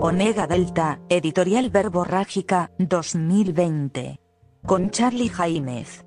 [0.00, 4.20] Onega Delta, Editorial Verborrágica, 2020.
[4.64, 6.04] Con Charlie Jaimez.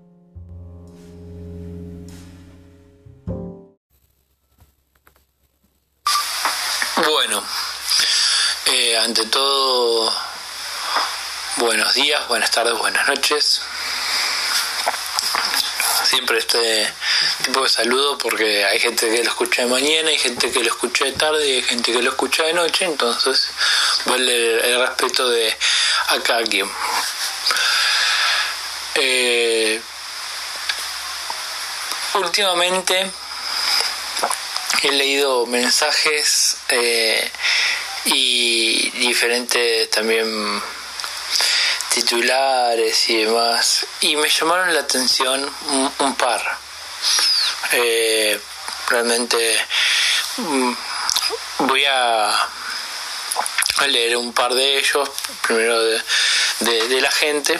[6.95, 7.43] Bueno,
[8.67, 10.09] eh, ante todo,
[11.57, 13.61] buenos días, buenas tardes, buenas noches.
[16.05, 16.93] Siempre este
[17.43, 20.69] tipo de saludo porque hay gente que lo escucha de mañana, hay gente que lo
[20.69, 23.49] escucha de tarde y hay gente que lo escucha de noche, entonces
[24.05, 25.55] vale el, respeto de
[26.07, 26.69] a cada quien.
[28.95, 29.81] Eh,
[32.15, 33.11] últimamente
[34.83, 37.31] he leído mensajes eh,
[38.05, 40.61] y diferentes también
[41.93, 45.53] titulares y demás y me llamaron la atención
[45.99, 46.41] un, par
[47.73, 48.39] eh,
[48.87, 49.57] realmente
[50.37, 50.73] mm,
[51.59, 52.49] voy a,
[53.87, 55.09] leer un par de ellos
[55.41, 56.01] primero de,
[56.59, 57.59] de la gente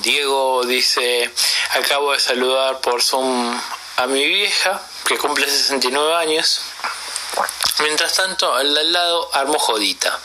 [0.00, 1.32] Diego dice
[1.70, 3.60] acabo de saludar por Zoom
[3.96, 6.60] a mi vieja que cumple 69 años.
[7.80, 10.18] Mientras tanto, al al lado armó jodita.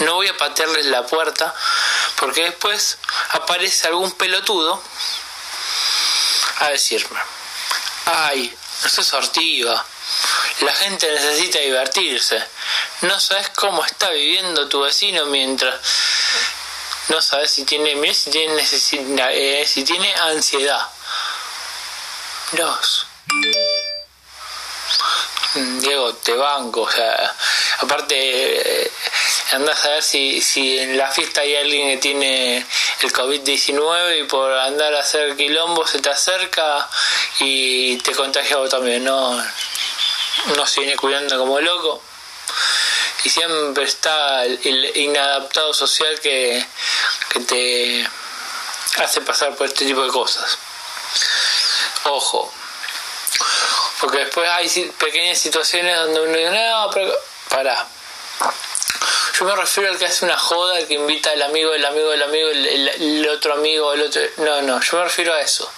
[0.00, 1.54] No voy a patearles la puerta
[2.16, 2.98] porque después
[3.30, 4.80] aparece algún pelotudo
[6.60, 7.18] a decirme,
[8.06, 9.84] ay, no soy sortiva,
[10.60, 12.44] la gente necesita divertirse,
[13.00, 15.74] no sabes cómo está viviendo tu vecino mientras
[17.08, 18.62] no sabes si tiene, si tiene,
[19.32, 20.86] eh, si tiene ansiedad.
[22.52, 23.06] Dos.
[25.54, 27.34] Diego, te banco, o sea,
[27.78, 28.92] aparte, eh,
[29.52, 32.66] a ver si, si en la fiesta hay alguien que tiene
[33.02, 36.88] el COVID-19 y por andar a hacer quilombo se te acerca
[37.40, 39.42] y te contagia vos también, ¿no?
[40.56, 42.02] No se viene cuidando como loco.
[43.24, 46.64] Y siempre está el inadaptado social que,
[47.30, 48.08] que te
[49.02, 50.58] hace pasar por este tipo de cosas.
[52.04, 52.52] Ojo.
[54.00, 57.14] Porque después hay pequeñas situaciones donde uno dice, no, pero
[57.48, 57.86] pará.
[59.38, 62.12] Yo me refiero al que hace una joda, el que invita al amigo, el amigo,
[62.12, 64.22] el amigo, el, otro amigo, el otro...
[64.38, 65.68] No, no, yo me refiero a eso.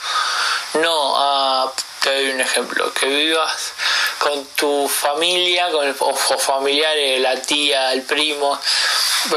[0.81, 1.73] No a...
[2.03, 2.93] Te doy un ejemplo.
[2.93, 3.73] Que vivas
[4.19, 8.59] con tu familia, con el, familiares, la tía, el primo.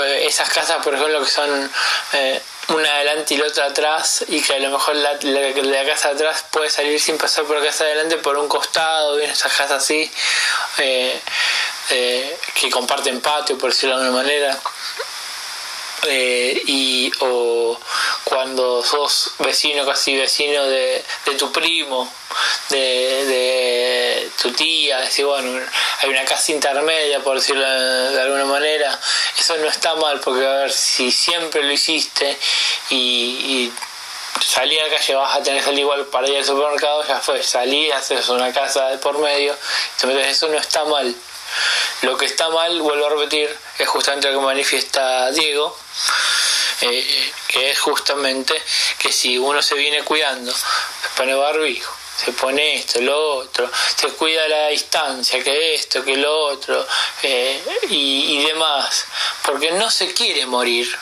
[0.01, 1.71] Eh, esas casas, por ejemplo, que son...
[2.13, 2.41] Eh,
[2.73, 6.69] una adelante y la otra atrás y que a lo mejor la, casa atrás puede
[6.69, 10.11] salir sin pasar por la casa de adelante por un costado, en esas casas así,
[10.77, 11.19] eh,
[11.89, 14.59] eh, que comparten patio, por decirlo de alguna manera.
[16.07, 17.77] Eh, y o
[18.23, 22.09] cuando sos vecino casi vecino de, de tu primo
[22.69, 22.77] de,
[23.25, 25.59] de, tu tía decir bueno
[26.01, 27.69] hay una casa intermedia por decirlo
[28.11, 28.97] de alguna manera
[29.37, 32.37] eso no está mal porque a ver si siempre lo hiciste
[32.89, 33.73] y, y
[34.41, 37.19] salí a la calle vas a tener que salir igual para ir al supermercado ya
[37.19, 39.53] fue salí haces una casa de por medio
[39.95, 41.13] entonces eso no está mal
[42.01, 45.77] lo que está mal, vuelvo a repetir, es justamente lo que manifiesta Diego,
[46.81, 48.53] eh, que es justamente
[48.97, 51.93] que si uno se viene cuidando, se pone barbijo,
[52.23, 56.85] se pone esto, lo otro, se cuida la distancia, que esto, que lo otro,
[57.23, 59.05] eh, y, y demás,
[59.43, 60.97] porque no se quiere morir,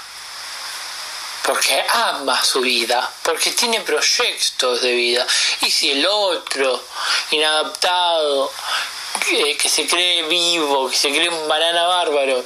[1.48, 5.26] porque ama su vida, porque tiene proyectos de vida.
[5.62, 6.84] Y si el otro,
[7.32, 8.52] inadaptado,
[9.20, 12.44] que, se cree vivo, que se cree un banana bárbaro,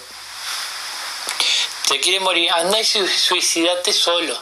[1.88, 4.38] te quiere morir, anda y suicidate solo,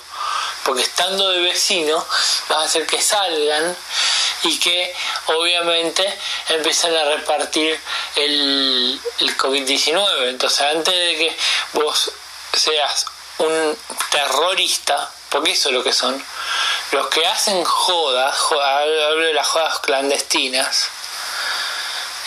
[0.64, 2.06] porque estando de vecino
[2.50, 3.76] vas a hacer que salgan
[4.44, 4.94] y que
[5.28, 6.18] obviamente
[6.50, 7.80] empiezan a repartir
[8.16, 10.30] el, el COVID-19.
[10.30, 11.38] Entonces antes de que
[11.74, 12.12] vos
[12.54, 13.06] seas
[13.40, 13.78] un
[14.12, 16.24] terrorista, porque eso es lo que son,
[16.92, 20.90] los que hacen jodas, hablo de las jodas clandestinas,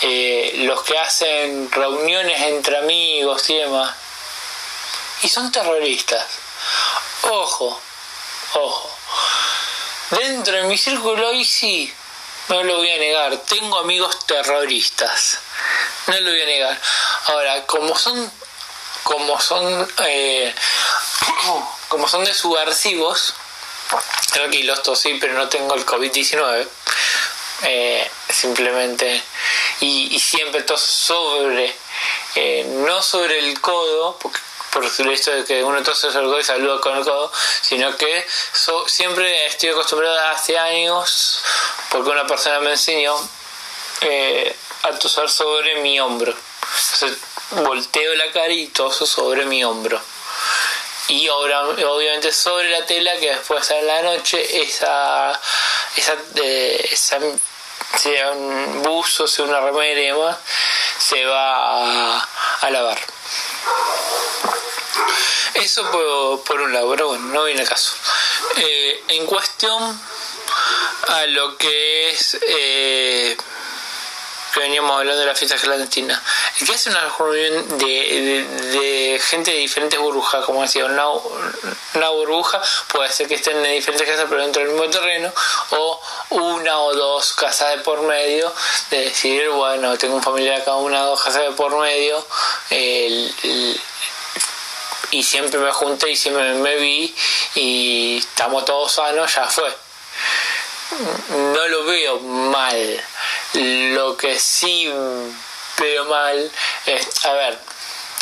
[0.05, 3.95] eh, los que hacen reuniones entre amigos y demás,
[5.21, 6.25] y son terroristas.
[7.21, 7.81] Ojo,
[8.55, 8.97] ojo.
[10.09, 11.93] Dentro de mi círculo hoy sí,
[12.49, 15.37] no lo voy a negar, tengo amigos terroristas,
[16.07, 16.81] no lo voy a negar.
[17.27, 18.29] Ahora, como son,
[19.03, 20.53] como son, eh,
[21.87, 23.35] como son de subversivos,
[24.33, 26.67] tranquilos, tosí, pero no tengo el COVID-19,
[27.61, 29.21] eh, simplemente
[29.79, 31.75] y, siempre todo sobre,
[32.35, 34.39] eh, no sobre el codo, porque,
[34.71, 37.95] por el de que uno tose sobre el codo y saluda con el codo, sino
[37.95, 38.25] que
[38.87, 41.43] siempre estoy acostumbrado hace años,
[41.89, 43.15] porque una persona me enseñó
[44.01, 46.33] eh, a toser sobre mi hombro.
[46.33, 47.19] Entonces
[47.51, 50.01] volteo la cara y toso sobre mi hombro.
[51.09, 55.39] Y obviamente sobre la tela que después en la noche esa,
[55.95, 57.19] esa, eh, esa
[57.97, 60.37] sea un buzo, sea una remera y demás,
[60.97, 62.99] se va a, lavar.
[65.55, 67.93] Eso por, por, un lado, pero bueno, no viene el caso.
[68.57, 70.01] Eh, en cuestión
[71.07, 73.37] a lo que es eh,
[74.53, 76.21] que veníamos hablando de la fiesta clandestina,
[76.59, 82.09] el que hace una reunión de, de, gente de diferentes burbujas, como decía, una, una,
[82.09, 85.31] burbuja puede ser que estén en diferentes casas pero dentro del mismo terreno,
[85.71, 88.53] o una o dos casas de por medio,
[88.91, 92.25] de decir, bueno, tengo un familiar acá, una o dos casas de por medio,
[95.11, 97.15] y siempre me junté y siempre me vi
[97.55, 99.75] y estamos todos sanos, ya fue.
[101.29, 103.03] No lo veo mal
[103.53, 104.91] lo que sí
[105.79, 106.51] veo mal
[106.85, 107.57] es, a ver,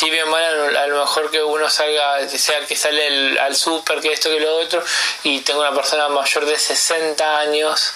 [0.02, 4.12] sí veo mal a, lo mejor que uno salga, sea que sale al súper, que
[4.12, 4.82] esto, que lo otro,
[5.22, 7.92] y tengo una persona mayor de 60 años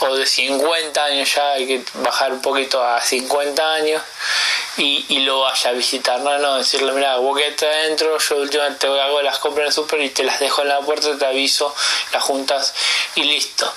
[0.00, 4.02] o de 50 años ya, hay que bajar un poquito a 50 años.
[4.78, 9.20] Y, lo vaya a visitar, no, no, decirle, mira, vos que adentro, yo últimamente hago
[9.20, 11.72] las compras en el súper y te las dejo en la puerta, te aviso,
[12.12, 12.74] las juntas
[13.14, 13.72] y listo.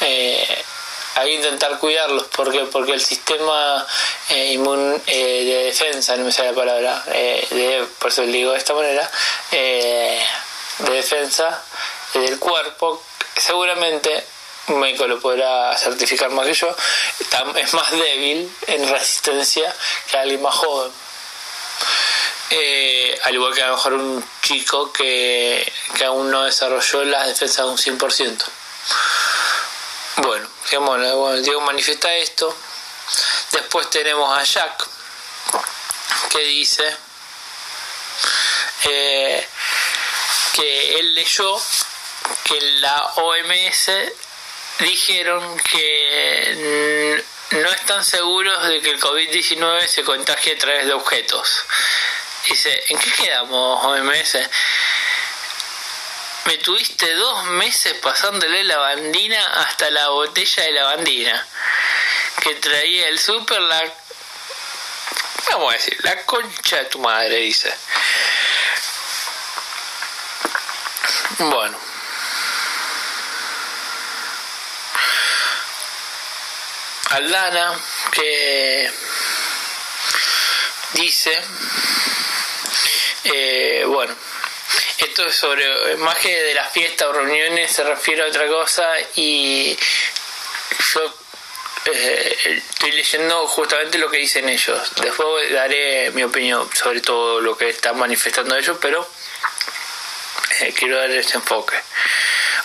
[0.00, 0.64] Eh,
[1.14, 2.24] hay que intentar cuidarlos.
[2.28, 3.86] ¿Por Porque el sistema
[4.28, 8.32] eh, inmun, eh, de defensa, no me sale la palabra, eh, de, por eso le
[8.32, 9.10] digo de esta manera,
[9.50, 10.24] de
[10.78, 11.62] defensa
[12.14, 13.02] del cuerpo,
[13.36, 14.26] seguramente
[14.68, 16.74] un médico lo podrá certificar más que yo,
[17.56, 19.74] es más débil en resistencia
[20.10, 20.92] que alguien más joven.
[23.24, 27.66] al igual que a lo mejor un chico que, que aún no desarrolló las defensas
[27.66, 28.61] un 100%.
[30.78, 32.56] Bueno, digamos, Diego manifiesta esto.
[33.52, 34.86] Después tenemos a Jack,
[36.30, 36.96] que dice
[38.84, 39.46] eh,
[40.54, 41.60] que él leyó
[42.44, 43.90] que la OMS
[44.78, 51.64] dijeron que no están seguros de que el COVID-19 se contagie a través de objetos.
[52.48, 54.38] Dice, ¿en qué quedamos OMS?
[56.44, 61.46] Me tuviste dos meses pasándole la bandina hasta la botella de la bandina
[62.42, 63.80] que traía el super la
[65.50, 67.72] vamos a decir la concha de tu madre dice.
[71.38, 71.78] Bueno.
[77.10, 77.78] Aldana
[78.10, 78.90] que
[80.94, 81.42] dice
[83.24, 84.31] eh, bueno
[85.02, 88.88] esto es sobre, más que de las fiestas o reuniones, se refiere a otra cosa
[89.16, 89.76] y
[90.94, 91.14] yo
[91.86, 94.92] eh, estoy leyendo justamente lo que dicen ellos.
[94.96, 99.06] Después daré mi opinión sobre todo lo que están manifestando ellos, pero
[100.60, 101.76] eh, quiero dar ese enfoque.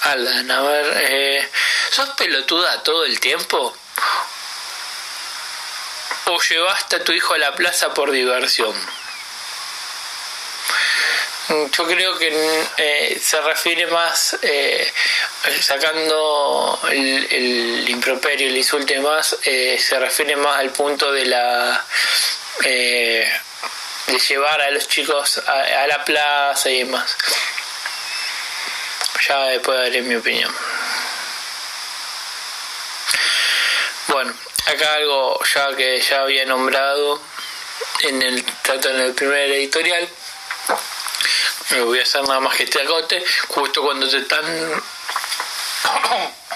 [0.01, 1.49] Alan, a ver, eh,
[1.91, 3.75] ¿sos pelotuda todo el tiempo?
[6.25, 8.75] ¿O llevaste a tu hijo a la plaza por diversión?
[11.77, 14.91] Yo creo que eh, se refiere más, eh,
[15.61, 21.85] sacando el, improperio, el insulto y más, eh, se refiere más al punto de la
[22.59, 23.29] de
[24.27, 27.15] llevar a los chicos a, la plaza y demás.
[29.27, 30.53] Ya después daré mi opinión.
[34.07, 34.33] Bueno,
[34.65, 37.21] acá algo ya que ya había nombrado
[38.01, 40.07] en el tanto en el primer editorial
[41.71, 44.45] me voy a hacer nada más que este agote, justo cuando te están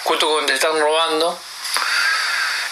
[0.03, 1.39] justo cuando te están robando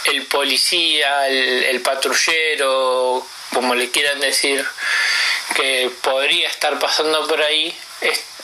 [0.06, 4.66] el policía, el, patrullero, como le quieran decir,
[5.56, 7.76] que podría estar pasando por ahí,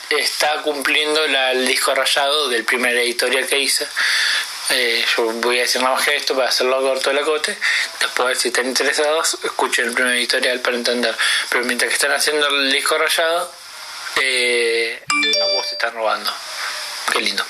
[0.10, 3.88] está cumpliendo el disco rayado del primer editorial que hice.
[4.70, 7.56] Eh, yo voy a decir nada más que esto para hacerlo corto el acote.
[8.00, 11.16] Después, si están interesados, escuchen el primer editorial para entender.
[11.50, 13.52] Pero mientras que están haciendo el disco rayado,
[14.22, 15.03] eh,
[15.41, 16.31] a vos te están robando.
[17.12, 17.45] Qué lindo.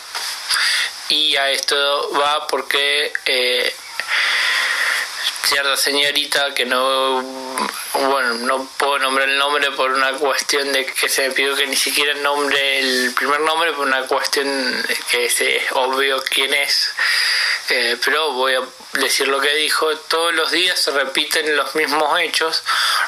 [1.10, 3.75] Y a esto va porque eh,
[5.45, 7.22] cierta señorita que no
[7.93, 11.67] bueno no puedo nombrar el nombre por una cuestión de que se me pidió que
[11.67, 14.48] ni siquiera nombre el primer nombre por una cuestión
[15.12, 15.41] que es
[15.72, 16.91] obvio quién es
[17.69, 18.62] eh, pero voy a
[19.00, 19.95] decir lo que dijo.
[19.98, 22.63] Todos los días se repiten los mismos hechos.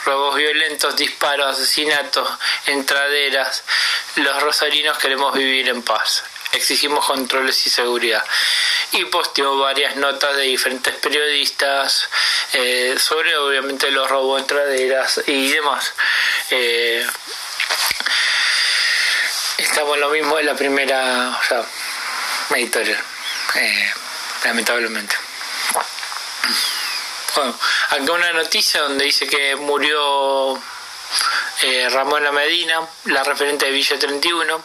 [0.06, 2.28] Robos violentos disparos asesinatos
[2.66, 3.64] entraderas.
[4.16, 6.24] Los rosarinos queremos vivir en paz.
[6.54, 8.24] Exigimos controles y seguridad.
[8.94, 12.10] Y posteó varias notas de diferentes periodistas
[12.54, 15.94] eh, sobre obviamente los robos entraderas y demás.
[16.52, 17.06] Eh,
[19.58, 21.38] estamos en lo mismo de la primera
[22.56, 23.04] editorial,
[23.56, 23.94] eh,
[24.44, 25.16] lamentablemente.
[27.36, 27.56] Bueno,
[27.90, 30.60] acá una noticia donde dice que murió
[31.62, 34.64] eh, Ramona Medina, la referente de Villa 31,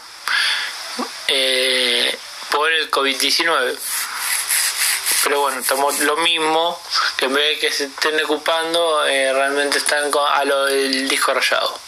[1.29, 2.19] eh,
[2.51, 3.79] por el COVID-19.
[5.25, 6.83] Pero bueno, estamos lo mismo,
[7.17, 11.33] que en vez de que se estén ocupando, eh, realmente están a lo del disco
[11.33, 11.79] rayado.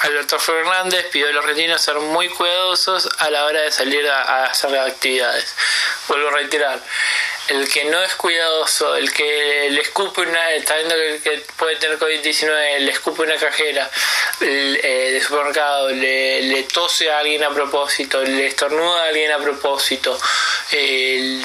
[0.00, 4.46] Alberto Fernández pidió a los argentinos ser muy cuidadosos a la hora de salir a
[4.46, 5.54] hacer actividades.
[6.08, 6.80] Vuelvo a reiterar,
[7.48, 11.98] el que no es cuidadoso, el que le escupe una, está viendo que, puede tener
[11.98, 13.90] COVID-19, le escupe una cajera
[14.40, 20.18] eh, de supermercado, le, tose a alguien a propósito, le estornuda a alguien a propósito,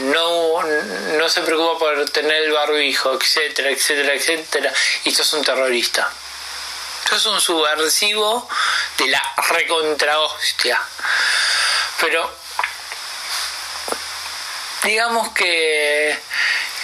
[0.01, 4.73] no, no se preocupa por tener el barbijo, etcétera, etcétera, etcétera,
[5.05, 6.11] y es un terrorista.
[7.03, 8.47] Esto es un subversivo
[8.99, 10.79] de la recontra hostia.
[11.99, 12.38] Pero
[14.83, 16.17] digamos que,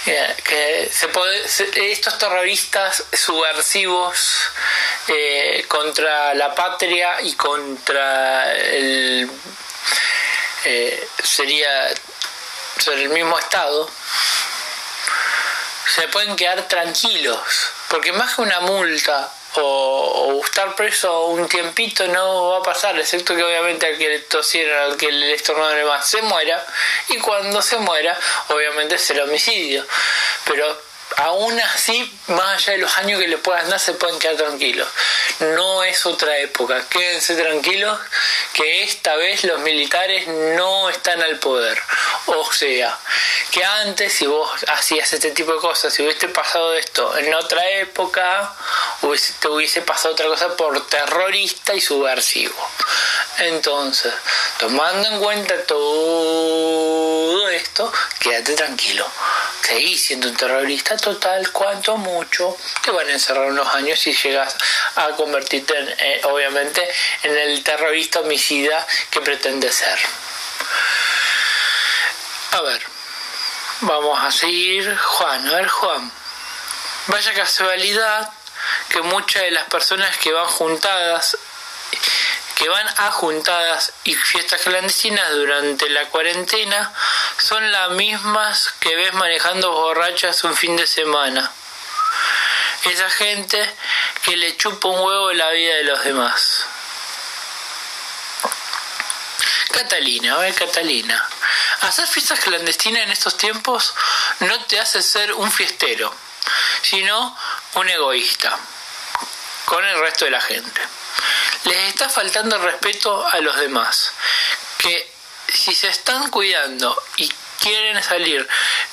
[0.04, 1.44] que se puede,
[1.92, 4.46] estos terroristas subversivos
[5.08, 9.30] eh, contra la patria y contra el
[10.64, 11.94] eh, sería
[12.78, 13.88] sobre el mismo estado
[15.86, 19.32] se pueden quedar tranquilos porque más que una multa
[19.62, 24.18] o, estar preso un tiempito no va a pasar, excepto que obviamente al que le
[24.20, 26.64] tosieron, al que le estornudaron más se muera,
[27.08, 29.84] y cuando se muera, obviamente será homicidio.
[30.44, 30.86] Pero
[31.16, 34.88] aún así, más allá de los años que le puedan dar, se pueden quedar tranquilos.
[35.40, 36.84] No es otra época.
[36.88, 37.98] Quédense tranquilos
[38.52, 41.78] que esta vez los militares no están al poder.
[42.26, 42.98] O sea,
[43.50, 47.68] que antes, si vos hacías este tipo de cosas, si hubiese pasado esto en otra
[47.70, 48.54] época,
[49.40, 52.54] te hubiese pasado otra cosa por terrorista y subversivo.
[53.38, 54.12] Entonces,
[54.58, 59.06] tomando en cuenta todo esto, quédate tranquilo.
[59.62, 64.56] Seguí siendo un terrorista total, cuanto mucho, te van a encerrar unos años si llegas
[64.94, 66.88] a convertirte, en, eh, obviamente,
[67.24, 69.98] en el terrorista homicida que pretende ser.
[72.52, 72.82] A ver,
[73.80, 74.96] vamos a seguir.
[74.96, 76.12] Juan, a ver, Juan.
[77.08, 78.32] Vaya casualidad
[78.88, 81.36] que muchas de las personas que van juntadas
[82.56, 86.90] que van a juntadas y fiestas clandestinas durante la cuarentena
[87.38, 91.52] son las mismas que ves manejando borrachas un fin de semana.
[92.84, 93.74] Esa gente
[94.24, 96.64] que le chupa un huevo la vida de los demás.
[99.72, 101.28] Catalina, ver Catalina,
[101.82, 103.92] hacer fiestas clandestinas en estos tiempos
[104.40, 106.14] no te hace ser un fiestero,
[106.80, 107.36] sino
[107.74, 108.58] un egoísta
[109.66, 110.80] con el resto de la gente
[111.66, 114.12] les está faltando respeto a los demás.
[114.78, 115.12] Que
[115.48, 117.28] si se están cuidando y
[117.60, 118.46] quieren salir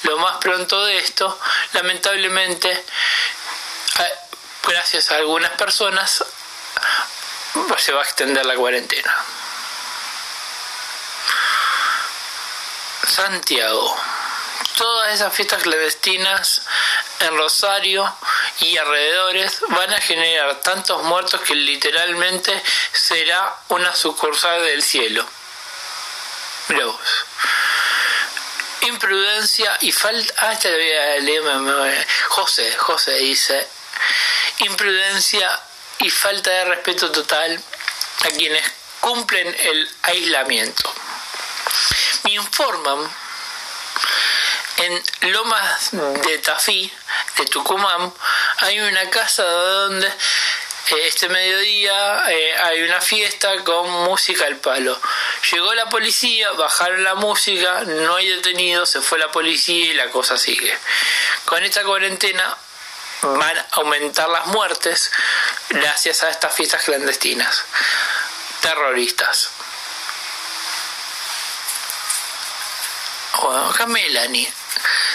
[0.03, 1.39] lo más pronto de esto,
[1.73, 2.83] lamentablemente,
[4.63, 6.23] gracias a algunas personas,
[7.77, 9.15] se va a extender la cuarentena.
[13.07, 14.12] Santiago.
[14.77, 16.61] Todas esas fiestas clandestinas
[17.19, 18.11] en Rosario
[18.59, 25.25] y alrededores van a generar tantos muertos que literalmente será una sucursal del cielo.
[26.69, 27.25] Vos.
[28.81, 30.33] Imprudencia y falta.
[30.39, 32.07] Ah, a leer.
[32.29, 33.67] José, José dice:
[34.59, 35.59] Imprudencia
[35.99, 37.61] y falta de respeto total
[38.23, 38.63] a quienes
[38.99, 40.93] cumplen el aislamiento.
[42.23, 43.09] Me informan
[44.77, 46.91] en Lomas de Tafí,
[47.37, 48.13] de Tucumán,
[48.57, 54.99] hay una casa donde eh, este mediodía eh, hay una fiesta con música al palo.
[55.51, 60.09] Llegó la policía, bajaron la música, no hay detenidos, se fue la policía y la
[60.09, 60.77] cosa sigue.
[61.45, 62.57] Con esta cuarentena
[63.21, 65.11] van a aumentar las muertes
[65.69, 67.63] gracias a estas fiestas clandestinas.
[68.61, 69.49] Terroristas.
[73.41, 74.51] Bueno, acá Melanie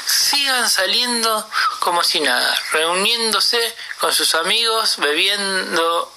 [0.06, 1.48] sigan saliendo
[1.80, 6.12] como si nada, reuniéndose con sus amigos, bebiendo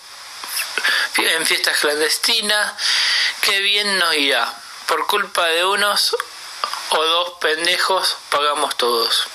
[1.18, 2.74] en fiestas clandestinas,
[3.42, 4.54] qué bien nos irá.
[4.88, 6.16] Por culpa de unos
[6.90, 9.28] o dos pendejos pagamos todos.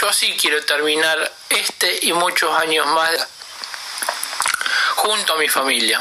[0.00, 3.28] Yo sí quiero terminar este y muchos años más
[4.96, 6.00] junto a mi familia.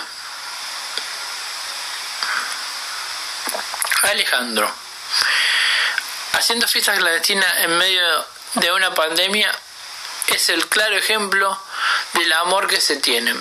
[4.03, 4.71] Alejandro,
[6.33, 9.51] haciendo fiestas clandestinas en medio de una pandemia
[10.27, 11.59] es el claro ejemplo
[12.13, 13.39] del amor que se tienen.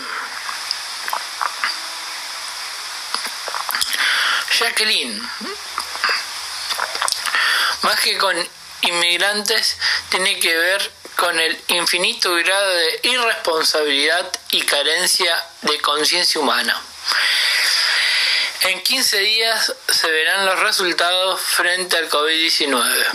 [4.59, 5.31] Jacqueline,
[7.83, 8.37] más que con
[8.83, 9.77] inmigrantes,
[10.11, 16.81] tiene que ver con el infinito grado de irresponsabilidad y carencia de conciencia humana.
[18.63, 23.07] En 15 días se verán los resultados frente al COVID-19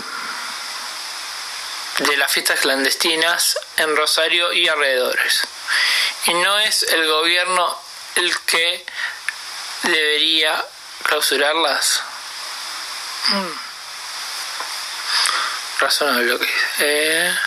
[1.98, 5.46] de las fiestas clandestinas en Rosario y alrededores.
[6.26, 7.80] Y no es el gobierno
[8.16, 8.84] el que
[9.84, 10.64] debería
[11.04, 12.02] clausurarlas.
[13.28, 13.52] Hmm.
[15.78, 16.66] Razonable lo que dice.
[16.80, 17.38] Eh,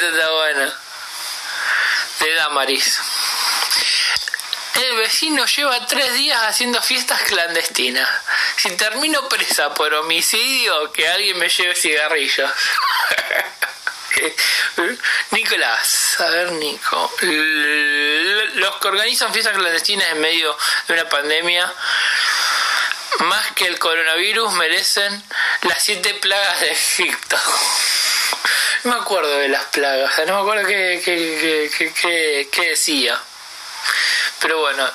[0.00, 0.72] Está bueno.
[2.20, 3.00] De Damaris.
[4.74, 8.08] El vecino lleva tres días haciendo fiestas clandestinas.
[8.56, 12.48] Si termino presa por homicidio, que alguien me lleve cigarrillos.
[15.32, 17.12] Nicolás, a ver Nico.
[17.22, 21.72] Los que organizan fiestas clandestinas en medio de una pandemia,
[23.18, 25.24] más que el coronavirus, merecen
[25.62, 27.36] las siete plagas de Egipto.
[28.88, 31.02] Me acuerdo de las plagas, no me acuerdo qué,
[32.50, 33.20] qué, decía.
[34.40, 34.90] Pero bueno,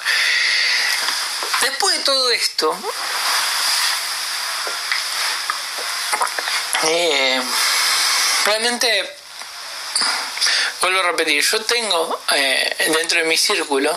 [1.62, 2.76] después de todo esto,
[6.86, 7.40] eh,
[8.46, 9.16] realmente,
[10.82, 13.96] vuelvo a repetir, yo tengo eh, dentro de mi círculo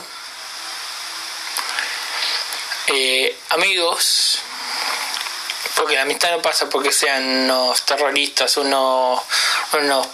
[2.89, 4.43] eh, amigos
[5.77, 9.21] porque la amistad no pasa porque sean unos terroristas, unos,
[9.75, 10.07] unos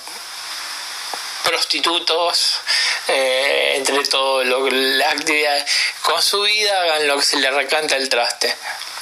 [1.44, 2.60] prostitutos,
[3.06, 5.64] eh, entre todo lo la actividad.
[6.02, 8.54] Con su vida hagan lo que se les recanta el traste.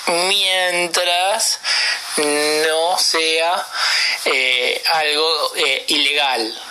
[0.06, 1.60] Mientras
[2.16, 3.66] no sea
[4.26, 6.62] eh, algo eh, ilegal.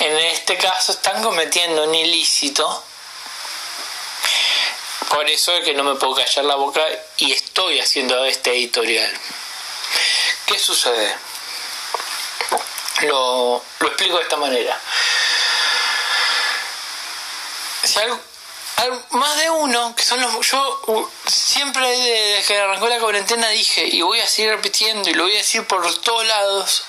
[0.00, 2.84] En este caso están cometiendo un ilícito
[5.10, 6.84] por eso es que no me puedo callar la boca
[7.16, 9.10] y estoy haciendo este editorial.
[10.46, 11.16] ¿Qué sucede?
[13.02, 14.80] Lo, explico de esta manera.
[17.84, 17.98] Si
[19.10, 20.46] más de uno, que son los...
[20.48, 25.24] Yo siempre desde que arrancó la cuarentena dije, y voy a seguir repitiendo, y lo
[25.24, 26.84] voy a decir por todos lados,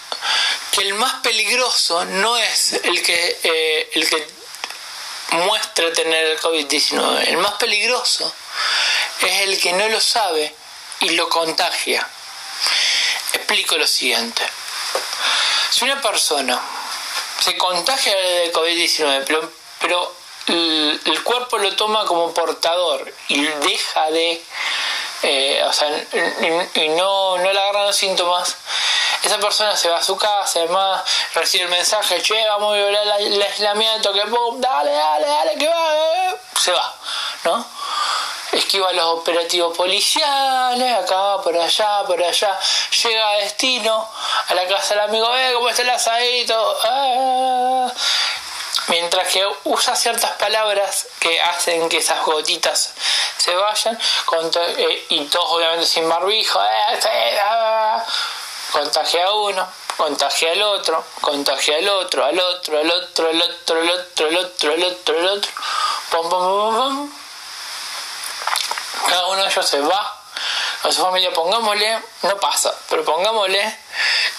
[0.72, 4.39] que el más peligroso no es el que, eh, el que
[5.32, 7.28] muestra tener el COVID-19.
[7.28, 8.34] El más peligroso
[9.22, 10.54] es el que no lo sabe
[11.02, 12.08] y lo contagia.
[13.34, 14.44] Explico lo siguiente.
[15.72, 16.60] Si una persona
[17.40, 20.16] se contagia de COVID-19, pero, pero
[20.48, 24.42] el, cuerpo lo toma como portador y deja de,
[25.24, 25.90] eh, o sea,
[26.76, 28.58] y, no, no le agarran los síntomas,
[29.24, 31.04] esa persona se va a su casa, además
[31.34, 35.68] recibe el mensaje, che, vamos a violar el aislamiento, que pum, dale, dale, dale, que
[35.68, 36.94] va, eh, se va,
[37.44, 37.66] ¿no?
[38.54, 42.58] Esquiva los operativos policiales, acá, por allá, por allá,
[43.04, 44.10] llega a destino,
[44.48, 46.78] a la casa del amigo, eh, ¿cómo está el asadito?
[46.84, 47.92] Ah.
[48.88, 52.94] Mientras que usa ciertas palabras que hacen que esas gotitas
[53.38, 54.00] se vayan,
[54.78, 58.04] eh, y todos obviamente sin barbijo, eh, ah
[58.80, 63.80] contagia a uno, contagia al otro, contagia al otro, al otro, al otro, al otro,
[63.80, 65.52] al otro, al otro, al otro, al otro,
[66.10, 67.12] pum, pum.
[69.10, 70.18] Cada uno de ellos se va
[70.84, 73.80] a su familia, pongámosle, no pasa, pero pongámosle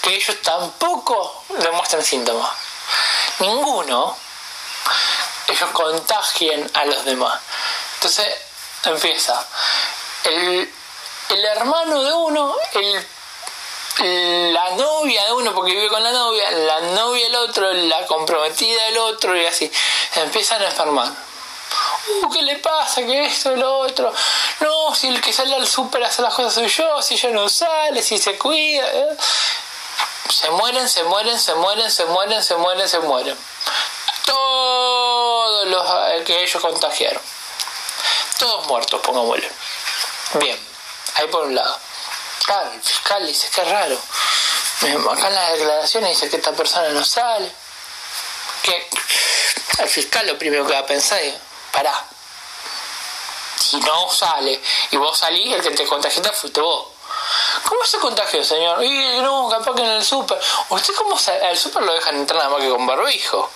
[0.01, 2.51] que ellos tampoco demuestran síntomas.
[3.39, 4.17] Ninguno,
[5.47, 7.39] ellos contagien a los demás.
[7.95, 8.27] Entonces
[8.85, 9.45] empieza
[10.23, 10.73] el,
[11.29, 13.07] el hermano de uno, el
[13.99, 18.85] la novia de uno porque vive con la novia, la novia del otro, la comprometida
[18.85, 19.71] del otro y así.
[20.15, 21.11] Empiezan a enfermar.
[22.07, 23.01] Uh, ¿qué le pasa?
[23.01, 24.11] ¿Qué esto, lo otro?
[24.59, 27.47] No, si el que sale al súper hace las cosas soy yo, si ella no
[27.47, 28.85] sale, si se cuida.
[28.87, 29.17] ¿eh?
[30.29, 33.37] Se mueren, se mueren, se mueren, se mueren, se mueren, se mueren.
[34.25, 37.21] Todos los eh, que ellos contagiaron.
[38.39, 39.49] Todos muertos, pongámosle.
[40.35, 40.57] Bien,
[41.15, 41.77] ahí por un lado.
[42.45, 43.97] Claro, el fiscal dice es raro.
[45.11, 47.51] Acá en las declaraciones dice que esta persona no sale.
[48.63, 48.89] Que
[49.79, 51.35] el fiscal lo primero que va a pensar es,
[51.71, 52.05] pará,
[53.57, 56.87] si no sale y vos salís, el que te contagiaste fuiste vos.
[57.63, 58.83] ¿cómo se contagió, señor?
[58.83, 60.39] Y no, capaz que en el súper.
[60.69, 63.49] ¿Usted cómo se, al súper lo dejan entrar nada más que con barbijo?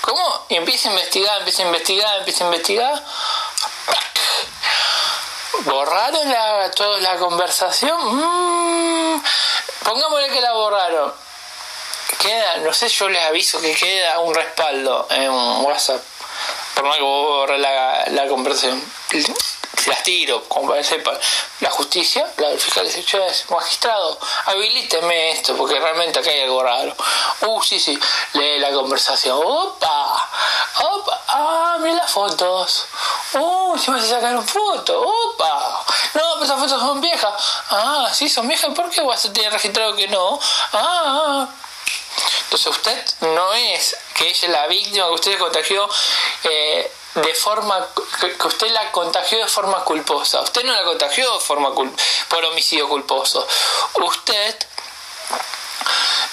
[0.00, 0.46] ¿Cómo?
[0.48, 3.04] Y empieza a investigar, empieza a investigar, empieza a investigar.
[5.58, 7.98] ¿Borraron la, toda la conversación?
[8.02, 9.22] Mm,
[9.84, 11.12] pongámosle que la borraron.
[12.18, 16.02] Queda, no sé, yo les aviso que queda un respaldo en WhatsApp.
[16.74, 18.82] Por más que vos borré la, la conversación
[19.86, 21.18] las tiro, como para que sepan.
[21.60, 23.04] La justicia, la fiscal dice,
[23.48, 26.94] magistrado, habilíteme esto, porque realmente acá hay algo raro.
[27.42, 27.98] Uh, sí, sí,
[28.34, 29.40] lee la conversación.
[29.42, 30.28] Opa,
[30.82, 32.86] opa, ah, mira las fotos.
[33.34, 35.29] Uh, si me sacaron fotos, opa.
[36.14, 37.32] No, pero esas fotos son viejas.
[37.70, 40.38] Ah, sí, son viejas, ¿por qué se tiene registrado que no?
[40.72, 41.48] Ah,
[42.44, 45.88] entonces usted no es que ella es la víctima que usted contagió
[46.44, 47.86] eh, de forma
[48.18, 50.40] que usted la contagió de forma culposa.
[50.40, 53.46] Usted no la contagió de forma por homicidio culposo.
[53.94, 54.56] Usted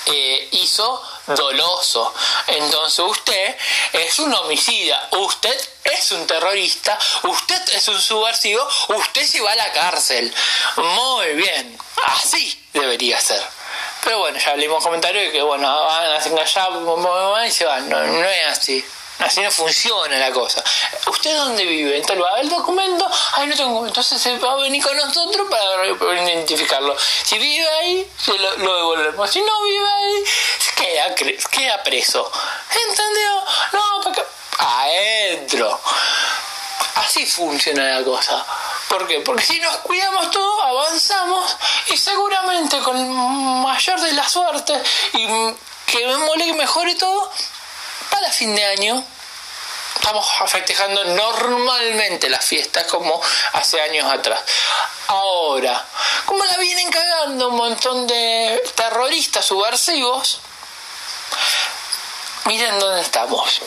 [0.08, 2.14] eh, hizo doloso.
[2.48, 3.56] Entonces usted
[3.94, 9.56] es un homicida, usted es un terrorista, usted es un subversivo, usted se va a
[9.56, 10.34] la cárcel.
[10.76, 13.42] Muy bien, así debería ser.
[14.04, 17.90] Pero bueno, ya leímos comentarios que bueno, van a engañar y se van.
[17.90, 18.86] no es así.
[19.20, 20.64] Así no funciona la cosa.
[21.08, 21.98] ¿Usted dónde vive?
[21.98, 23.10] Entonces va a ver el documento.
[23.34, 23.88] Ay, no tengo.
[23.88, 26.96] Entonces se va a venir con nosotros para, identificarlo.
[27.24, 29.30] Si vive ahí, se lo, devolvemos.
[29.30, 30.24] Si no vive ahí,
[30.76, 31.16] queda,
[31.50, 32.32] queda preso.
[32.90, 33.44] ¿Entendió?
[33.74, 34.24] No, para
[34.60, 35.80] Adentro.
[36.96, 38.46] Así funciona la cosa.
[38.90, 39.20] ¿Por qué?
[39.22, 41.58] Porque si nos cuidamos todos, avanzamos
[41.92, 44.82] y seguramente con mayor de la suerte
[45.14, 45.28] y
[45.86, 47.32] que me mole que mejore todo,
[48.18, 49.04] para fin de año
[49.96, 53.22] estamos festejando normalmente las fiestas como
[53.54, 54.42] hace años atrás.
[55.08, 55.86] Ahora,
[56.26, 60.40] como la vienen cagando un montón de terroristas subversivos,
[62.46, 63.62] miren dónde estamos.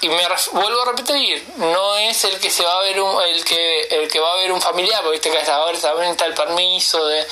[0.00, 3.44] y me vuelvo a repetir, no es el que se va a ver un, el
[3.44, 6.34] que el que va a ver un familiar, porque viste que ahora también está el
[6.34, 7.26] permiso de,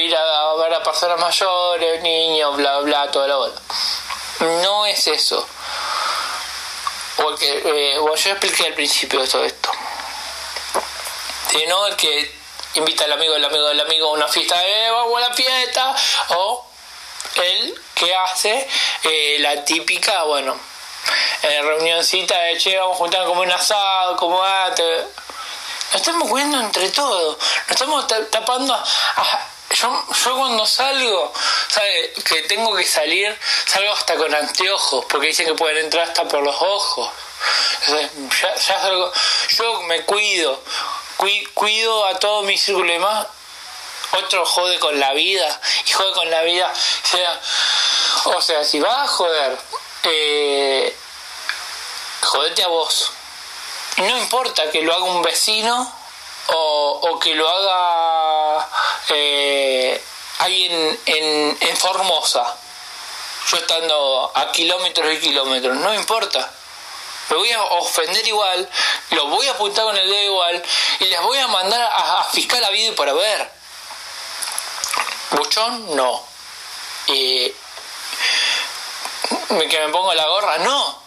[0.00, 3.54] ir a, ver a personas mayores, niños, bla bla, toda la bola.
[4.40, 5.46] No es eso.
[7.16, 9.70] Porque, eh, yo expliqué al principio todo esto.
[11.50, 12.38] Sino el que
[12.74, 15.94] invita al amigo del amigo del amigo a una fiesta de vamos a la fiesta,
[16.28, 16.66] o
[17.34, 18.68] el que hace
[19.02, 20.56] eh, la típica, bueno,
[21.42, 25.04] eh, reunioncita de che, vamos a juntar como un asado, como antes.
[25.92, 31.32] Nos estamos cuidando entre todos, nos estamos tapando a yo, yo cuando salgo,
[31.68, 32.12] ¿sabe?
[32.24, 36.42] Que tengo que salir, salgo hasta con anteojos, porque dicen que pueden entrar hasta por
[36.42, 37.10] los ojos.
[37.88, 39.12] ya, ya salgo,
[39.50, 40.62] yo me cuido,
[41.54, 43.26] cuido a todo mi círculo más.
[44.10, 46.72] Otro jode con la vida, y jode con la vida.
[46.72, 47.40] O sea,
[48.36, 49.58] o sea si vas a joder,
[50.04, 50.96] eh,
[52.22, 53.12] jodete a vos.
[53.98, 55.97] No importa que lo haga un vecino
[56.48, 58.68] o, que lo haga
[59.10, 60.02] eh,
[60.38, 62.56] alguien en, en Formosa,
[63.50, 66.50] yo estando a kilómetros y kilómetros, no importa.
[67.30, 68.68] Me voy a ofender igual,
[69.10, 70.62] lo voy a apuntar con el dedo igual
[71.00, 73.50] y les voy a mandar a, fiscal a y para ver.
[75.32, 76.24] Buchón, no.
[77.08, 77.54] Eh,
[79.68, 81.02] que me pongo la gorra, no.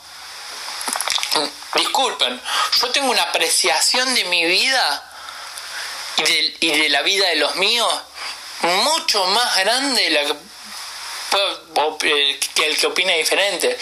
[1.73, 2.41] Disculpen,
[2.81, 5.10] yo tengo una apreciación de mi vida
[6.17, 7.91] y de, la vida de los míos
[8.61, 10.21] mucho más grande la
[11.97, 13.77] que, que el que opina diferente.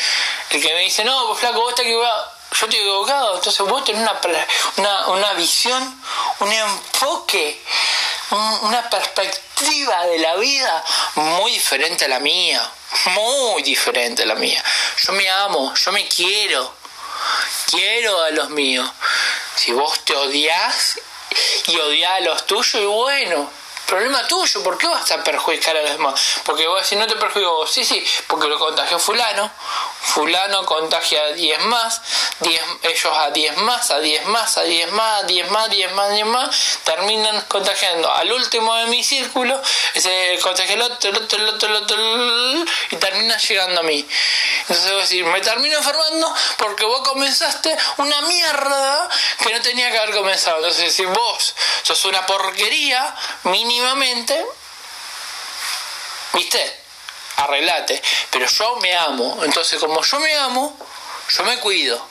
[0.52, 2.32] El que me dice, no, flaco, vos estás equivocado.
[2.52, 3.36] Yo estoy equivocado.
[3.36, 4.20] Entonces vos tenés una,
[4.78, 6.02] una, una visión,
[6.40, 7.62] un enfoque,
[8.62, 10.84] una perspectiva de la vida
[11.16, 12.70] muy diferente a la mía.
[13.06, 14.64] Muy diferente a la mía.
[15.06, 16.74] Yo me amo, yo me quiero.
[17.70, 18.90] Quiero a los míos.
[19.56, 21.00] Si vos te odias
[21.68, 23.50] y odiar a los tuyos y bueno,
[23.86, 26.42] problema tuyo, ¿por qué vas a perjudicar a los demás?
[26.44, 29.52] Porque vos si no te perjudico sí, sí, porque lo contagió fulano,
[30.02, 32.02] fulano contagia a 10 más,
[32.40, 35.92] 10, ellos a 10 más, a 10 más, a 10 más, a 10 más, 10
[35.92, 39.62] más, 10 más, terminan contagiando al último de mi círculo,
[39.94, 44.08] ese contagia el otro, el otro, el otro, el otro, y termina llegando a mí.
[44.62, 49.10] Entonces voy a decir, me termino enfermando porque vos comenzaste una mierda
[49.44, 50.58] que no tenía que haber comenzado.
[50.58, 54.46] Entonces si vos sos una porquería, mínimamente,
[56.34, 56.79] ¿viste?
[57.44, 58.02] Arreglate.
[58.30, 59.44] Pero yo me amo.
[59.44, 60.78] Entonces como yo me amo,
[61.36, 62.08] yo me cuido.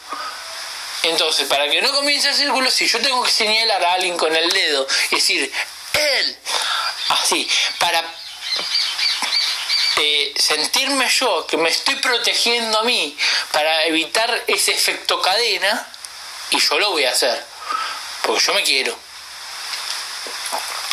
[1.04, 4.34] Entonces, para que no comience el círculo, si yo tengo que señalar a alguien con
[4.34, 5.52] el dedo y decir,
[5.92, 6.38] él.
[7.10, 8.04] Así, para
[9.96, 13.16] eh, sentirme yo que me estoy protegiendo a mí
[13.52, 15.86] para evitar ese efecto cadena,
[16.50, 17.44] y yo lo voy a hacer,
[18.22, 19.07] porque yo me quiero.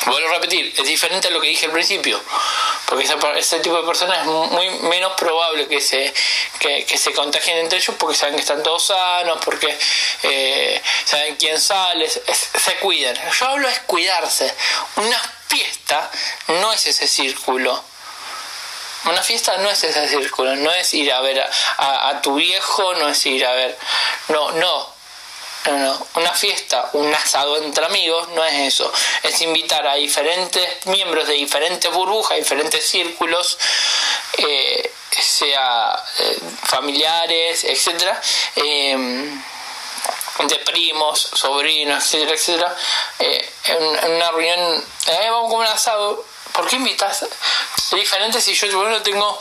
[0.06, 2.22] Vuelvo a repetir, es diferente a lo que dije al principio,
[2.86, 3.06] porque
[3.38, 6.14] ese, tipo de personas es muy menos probable que se,
[6.60, 9.76] que, se contagien entre ellos porque saben que están todos sanos, porque
[10.24, 13.16] eh, saben quién sale, se cuidan.
[13.40, 14.54] Yo hablo es cuidarse.
[14.98, 16.12] Una fiesta
[16.48, 17.84] no es ese círculo.
[19.06, 21.44] Una fiesta no es ese círculo, no es ir a ver
[21.78, 23.78] a tu viejo, no es ir a ver,
[24.30, 24.95] no, no,
[25.66, 28.92] no, no, una fiesta, un asado entre amigos, no es eso.
[29.24, 33.58] Es invitar a diferentes miembros de diferentes burbujas, diferentes círculos,
[34.38, 38.22] eh, sea eh, familiares, etcétera,
[38.56, 39.42] em,
[40.48, 42.76] de primos, sobrinos, etcétera, etcétera,
[43.20, 46.26] eh, en, una reunión, vamos a comer un asado.
[46.52, 47.24] ¿Por qué invitas?
[47.78, 49.40] Es diferente si yo, bueno, tengo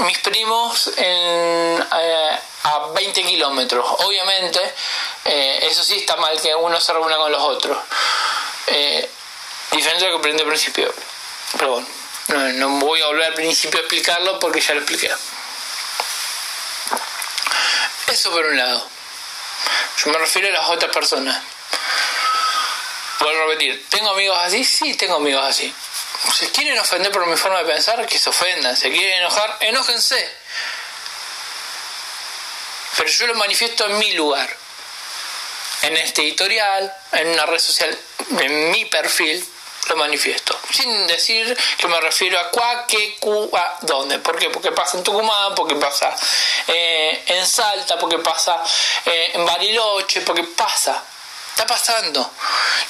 [0.00, 3.84] mis primos en, a 20 kilómetros.
[4.00, 4.60] Obviamente,
[5.24, 7.78] eh, eso sí está mal que uno se reúna con los otros.
[8.66, 9.10] Eh,
[9.72, 10.92] diferente a lo que aprendí al principio.
[11.52, 11.88] Pero bueno,
[12.54, 15.10] no, voy a volver al principio a explicarlo porque ya lo expliqué.
[18.08, 18.88] Eso por un lado.
[20.04, 21.42] Yo me refiero a las otras personas.
[23.20, 24.64] Vuelvo a repetir, ¿tengo amigos así?
[24.64, 25.74] Sí, tengo amigos así.
[26.34, 28.76] Si quieren ofender por mi forma de pensar, que se ofendan.
[28.76, 30.30] Si quieren enojar, enójense.
[32.96, 34.56] Pero yo lo manifiesto en mi lugar
[35.82, 37.96] en este editorial, en una red social,
[38.38, 39.46] en mi perfil,
[39.88, 40.58] lo manifiesto.
[40.72, 43.50] Sin decir que me refiero a cuá, qué, cu,
[43.82, 44.18] dónde.
[44.18, 44.50] ¿Por qué?
[44.50, 46.14] Porque pasa en Tucumán, porque pasa
[46.66, 48.62] eh, en Salta, porque pasa
[49.06, 51.02] eh, en Bariloche, porque pasa.
[51.50, 52.30] Está pasando.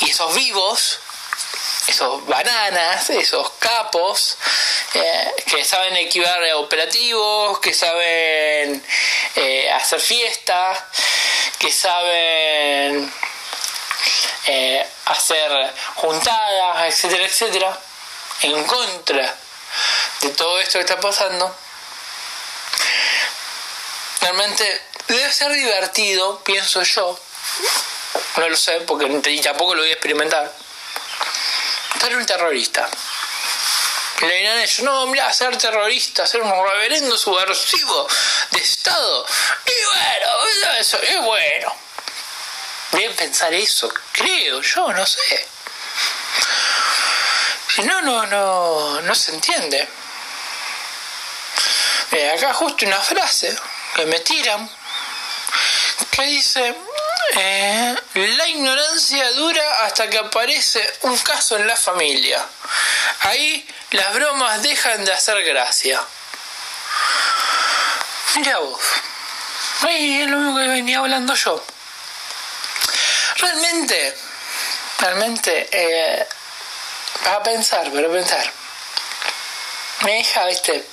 [0.01, 0.99] Y esos vivos,
[1.89, 4.37] esos bananas, esos capos,
[4.95, 8.85] eh, que saben equivar operativos, que saben
[9.73, 10.79] hacer fiestas,
[11.59, 13.13] que saben
[14.47, 17.79] eh, hacer juntadas, etcétera, etcétera,
[18.41, 19.37] en contra
[20.23, 21.55] de todo esto que está pasando,
[24.23, 27.21] realmente debe ser divertido, pienso yo,
[28.39, 29.07] no lo sé porque
[29.43, 30.51] tampoco lo voy a experimentar,
[31.99, 32.89] ser un terrorista.
[34.21, 38.07] Le dirán ellos, no, mira, ser terrorista, ser un reverendo subversivo
[38.51, 39.27] de Estado.
[39.67, 41.75] Y bueno, eso es bueno.
[42.93, 45.49] Bien pensar eso, creo yo, no sé.
[47.75, 49.89] Si no, no, no, no se entiende.
[52.37, 53.57] Acá justo una frase
[53.95, 54.69] que me tiran
[56.11, 56.75] que dice
[57.37, 62.45] eh, la ignorancia dura hasta que aparece un caso en la familia.
[63.21, 66.01] Ahí las bromas dejan de hacer gracia.
[68.37, 68.81] Mira vos.
[69.83, 71.65] Ahí es lo mismo que venía hablando yo.
[73.37, 74.17] Realmente,
[74.99, 76.29] realmente, eh,
[77.25, 78.53] para pensar, para pensar.
[80.03, 80.87] Mi hija, viste,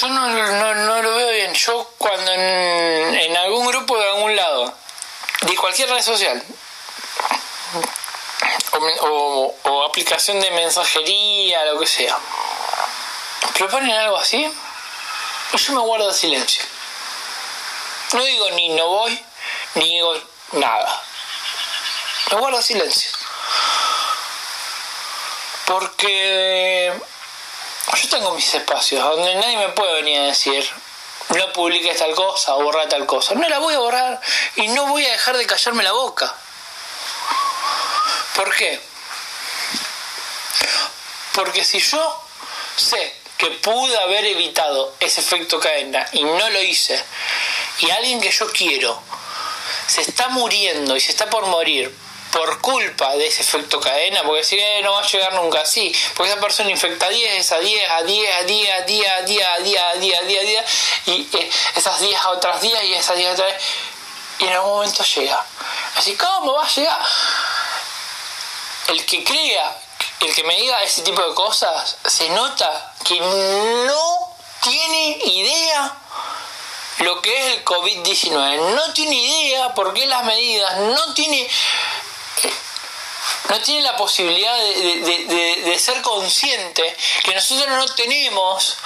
[0.00, 4.74] yo no, no, lo veo Yo cuando en, algún grupo de algún lado,
[5.42, 6.42] de cualquier red social,
[9.00, 12.18] o, aplicación de mensajería, lo que sea,
[13.56, 14.50] proponen algo así,
[15.54, 16.62] yo me guardo silencio.
[18.12, 19.24] No digo ni no voy,
[19.74, 20.14] ni digo
[20.52, 21.02] nada.
[22.30, 23.10] Me guardo silencio.
[25.66, 26.92] Porque
[27.94, 30.68] yo tengo mis espacios donde nadie me puede venir a decir
[31.30, 33.34] no publiques tal cosa borra tal cosa.
[33.34, 34.20] No la voy a borrar
[34.56, 36.34] y no voy a dejar de callarme la boca.
[38.36, 38.80] ¿Por qué?
[41.32, 42.22] Porque si yo
[42.76, 47.02] sé que pude haber evitado ese efecto cadena y no lo hice,
[47.80, 48.98] y alguien que yo quiero
[49.86, 51.94] se está muriendo y se está por morir
[52.36, 55.90] por culpa de ese efecto cadena, porque si eh, no va a llegar nunca así,
[56.14, 59.20] porque esa persona infecta a 10, a 10, a 10, a 10, a 10, a
[59.22, 60.64] 10, a 10, a 10, a 10, a 10,
[61.06, 63.62] y eh, esas 10 a otras 10 y esas 10 a otras 10,
[64.40, 65.46] y en algún momento llega.
[65.96, 67.00] Así, ¿cómo va a llegar?
[68.88, 69.78] El que crea,
[70.20, 75.96] el que me diga ese tipo de cosas, se nota que no tiene idea
[76.98, 78.74] lo que es el COVID-19.
[78.74, 81.48] No tiene idea por qué las medidas, no tiene
[83.48, 88.76] no tiene la posibilidad de, ser consciente que nosotros no tenemos,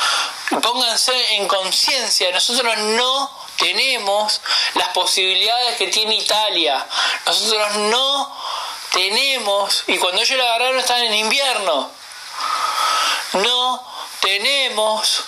[0.63, 4.41] pónganse en conciencia, nosotros no tenemos
[4.75, 6.87] las posibilidades que tiene Italia.
[7.27, 8.37] Nosotros no
[8.93, 11.91] tenemos, y cuando ellos la agarraron están en invierno,
[13.35, 13.87] no
[14.21, 15.25] tenemos,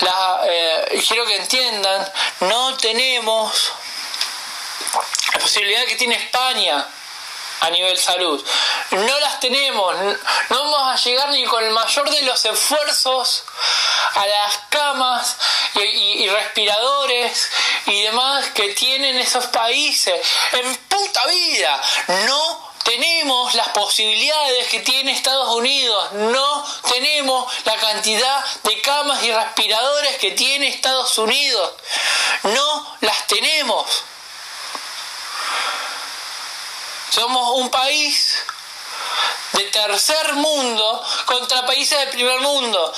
[0.00, 3.72] la, eh, quiero que entiendan, no tenemos
[5.32, 6.86] la posibilidad que tiene España
[7.60, 8.44] a nivel salud.
[8.90, 9.96] No las tenemos,
[10.50, 13.44] no vamos a llegar ni con el mayor de los esfuerzos
[14.14, 15.36] a las camas
[15.74, 17.50] y, respiradores
[17.86, 20.20] y demás que tienen esos países.
[20.52, 21.80] En puta vida,
[22.26, 29.32] no tenemos las posibilidades que tiene Estados Unidos, no tenemos la cantidad de camas y
[29.32, 31.72] respiradores que tiene Estados Unidos,
[32.44, 33.86] no las tenemos.
[37.10, 38.36] Somos un país
[39.52, 42.92] de tercer mundo contra países del primer mundo.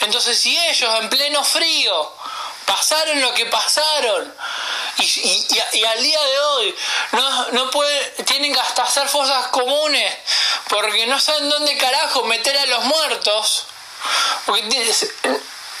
[0.00, 2.12] Entonces, si ellos en pleno frío
[2.66, 4.34] pasaron lo que pasaron
[4.98, 6.76] y, al día de hoy
[7.12, 10.14] no, no pueden, tienen que hasta hacer fosas comunes
[10.68, 13.66] porque no saben dónde carajo meter a los muertos,
[14.46, 15.06] porque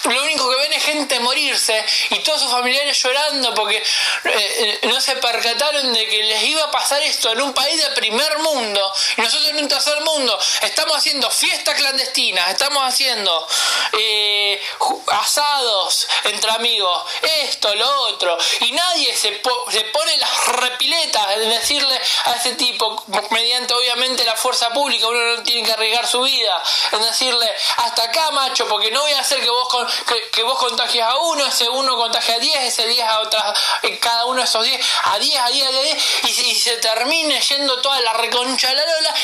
[0.04, 3.82] lo único que ven es gente morirse y todos sus familiares llorando porque
[4.24, 7.90] eh, no se percataron de que les iba a pasar esto en un país de
[7.90, 8.92] primer mundo.
[9.16, 13.46] Y nosotros en un tercer mundo estamos haciendo fiestas clandestinas, estamos haciendo
[13.92, 14.60] eh,
[15.08, 19.40] asados entre amigos, esto, lo otro, y nadie se,
[19.70, 25.36] se pone las repiletas en decirle a ese tipo, mediante obviamente la fuerza pública, uno
[25.36, 26.62] no tiene que arriesgar su vida,
[26.92, 29.93] en decirle hasta acá macho, porque no voy a hacer que vos con
[30.32, 33.58] que, vos contagias a uno, ese uno contagia a 10, ese 10 a otras,
[34.00, 37.80] cada uno de esos 10, a 10, a 10, a 10, y, se termine yendo
[37.80, 39.14] toda la reconcha de la lola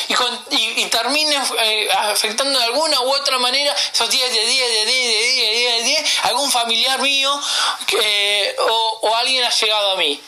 [0.49, 4.85] y, y, termine eh, afectando de alguna u otra manera esos 10 de 10, de
[4.85, 7.41] 10, de 10, de 10, de 10, algún familiar mío
[7.87, 10.21] que, o, o alguien ha llegado a mí.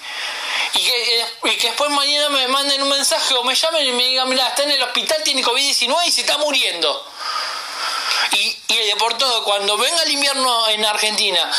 [0.75, 4.03] Y que, y que, después mañana me manden un mensaje o me llamen y me
[4.05, 7.13] digan, mira, está en el hospital, tiene COVID-19 y se está muriendo
[8.33, 11.51] y, y por todo, cuando venga el invierno en Argentina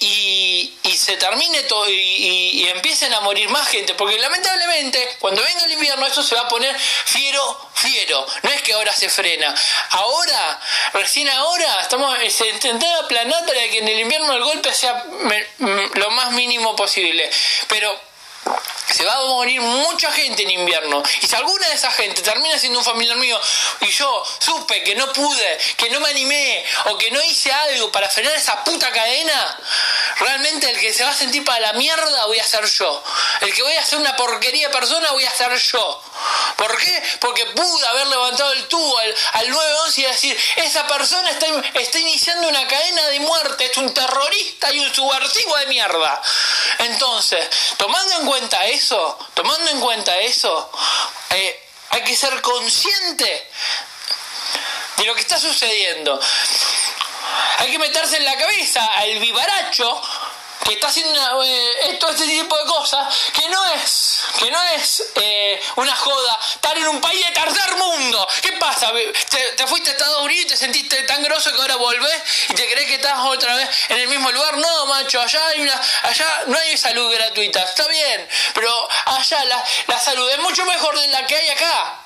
[0.00, 5.64] y, y, se termine todo y, empiecen a morir más gente, porque lamentablemente cuando venga
[5.64, 9.54] el invierno eso se va a poner fiero, fiero, no es que ahora se frena,
[9.90, 10.60] ahora,
[10.94, 15.04] recién ahora, estamos se intentando aplanar para que en el invierno el golpe sea
[15.94, 17.30] lo más mínimo posible,
[17.68, 18.00] pero
[18.94, 21.02] se va a morir mucha gente en invierno.
[21.20, 23.40] Y si alguna de esa gente termina siendo un familiar mío
[23.80, 27.90] y yo supe que no pude, que no me animé o que no hice algo
[27.90, 29.58] para frenar esa puta cadena,
[30.20, 33.02] realmente el que se va a sentir para la mierda voy a ser yo.
[33.40, 36.02] El que voy a ser una porquería persona voy a ser yo.
[36.56, 37.02] ¿Por qué?
[37.20, 41.98] Porque pude haber levantado el tubo al, al 911 y decir, esa persona está, está
[41.98, 46.22] iniciando una cadena de muerte, es un terrorista y un subversivo de mierda.
[46.78, 50.70] Entonces, tomando en cuenta eso, tomando en cuenta eso,
[51.30, 53.48] eh, hay que ser consciente
[54.96, 56.18] de lo que está sucediendo.
[57.58, 60.02] Hay que meterse en la cabeza al vivaracho
[60.64, 65.02] que está haciendo eh, todo este tipo de cosas, que no es, que no es
[65.16, 68.26] eh, una joda estar en un país de tercer mundo.
[68.40, 68.92] ¿Qué pasa?
[69.56, 72.70] Te, fuiste a Estados Unidos y te sentiste tan grosso que ahora volvés y te
[72.70, 74.56] crees que estás otra vez en el mismo lugar.
[74.56, 79.64] No, macho, allá hay una, allá no hay salud gratuita, está bien, pero allá la,
[79.88, 82.00] la salud es mucho mejor de la que hay acá.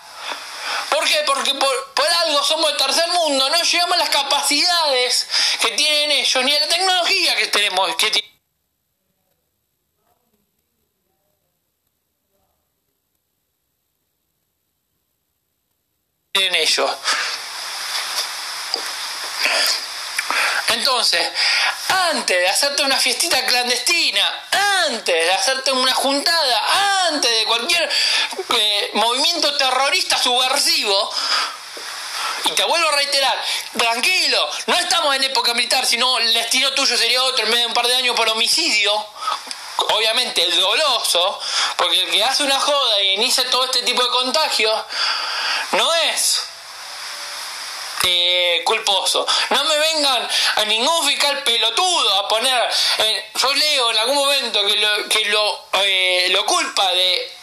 [0.91, 1.23] ¿Por qué?
[1.27, 5.27] Porque por, por, algo somos el tercer mundo, no llegamos a las capacidades
[5.61, 8.38] que tienen ellos, ni a la tecnología que tenemos, que
[16.47, 16.91] en ellos.
[20.69, 21.27] Entonces,
[21.89, 24.47] antes de hacerte una fiestita clandestina,
[24.87, 27.89] antes de hacerte una juntada, antes de cualquier
[28.51, 31.11] eh, movimiento terrorista subversivo,
[32.45, 33.45] y te vuelvo a reiterar,
[33.77, 37.67] tranquilo, no estamos en época militar, sino el destino tuyo sería otro en vez de
[37.67, 38.93] un par de años por homicidio,
[39.91, 41.41] obviamente doloso,
[41.77, 44.81] porque el que hace una joda y inicia todo este tipo de contagios,
[45.73, 46.49] no es
[48.05, 49.27] eh, culposo.
[49.51, 52.71] No me vengan a ningún fiscal pelotudo a poner.
[52.99, 57.35] Eh, yo leo en algún momento que lo, que lo, eh, lo culpa de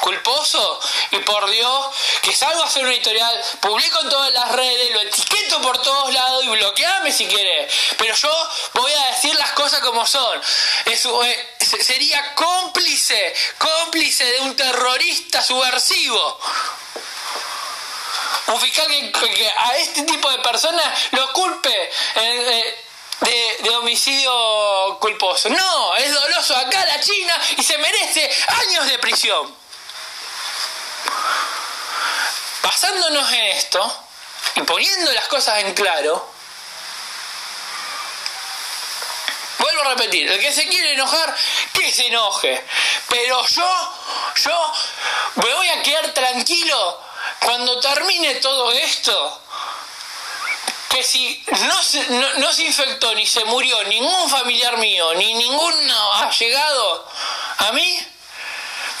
[0.00, 0.80] culposo
[1.12, 1.86] y por Dios
[2.20, 6.12] que salgo a hacer una editorial, publico en todas las redes, lo etiqueto por todos
[6.12, 7.72] lados y bloqueame si quieres.
[7.96, 10.40] Pero yo voy a decir las cosas como son.
[10.84, 11.20] Eso,
[11.58, 16.38] sería cómplice, cómplice de un terrorista subversivo
[18.46, 22.76] un fiscal que, a este tipo de personas lo culpe eh,
[23.20, 25.48] de, de homicidio culposo.
[25.48, 29.54] No, es doloso acá la China y se merece años de prisión.
[32.62, 34.06] Basándonos en esto
[34.56, 36.30] y poniendo las cosas en claro,
[39.58, 41.34] vuelvo a repetir, el que se quiere enojar,
[41.72, 42.64] que se enoje.
[43.08, 43.92] Pero yo,
[44.36, 44.72] yo
[45.36, 49.40] me voy a quedar tranquilo cuando termine todo esto
[50.94, 51.82] que si no
[52.52, 57.08] se, infectó ni se murió ningún familiar mío, ni ninguno ha llegado
[57.58, 58.06] a mí,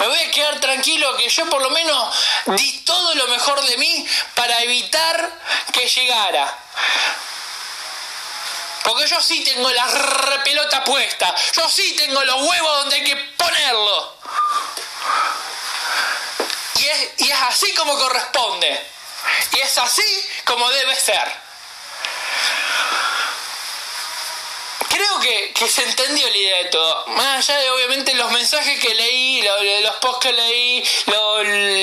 [0.00, 2.16] me voy a quedar tranquilo que yo por lo menos
[2.46, 5.40] di todo lo mejor de mí para evitar
[5.72, 6.58] que llegara.
[8.82, 13.16] Porque yo sí tengo la pelota puesta, yo sí tengo los huevos donde hay que
[13.16, 14.16] ponerlo.
[17.18, 18.80] Y es, así como corresponde.
[19.52, 21.44] Y es así como debe ser.
[24.88, 27.06] creo que, se entendió la idea de todo.
[27.08, 29.42] Más allá de obviamente los mensajes que leí,
[29.82, 30.84] los posts que leí,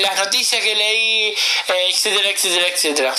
[0.02, 3.14] las noticias que leí, eh, etcétera, etcétera, etcétera.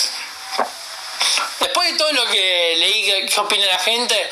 [1.60, 4.30] Después de todo lo que leí, qué opina la gente,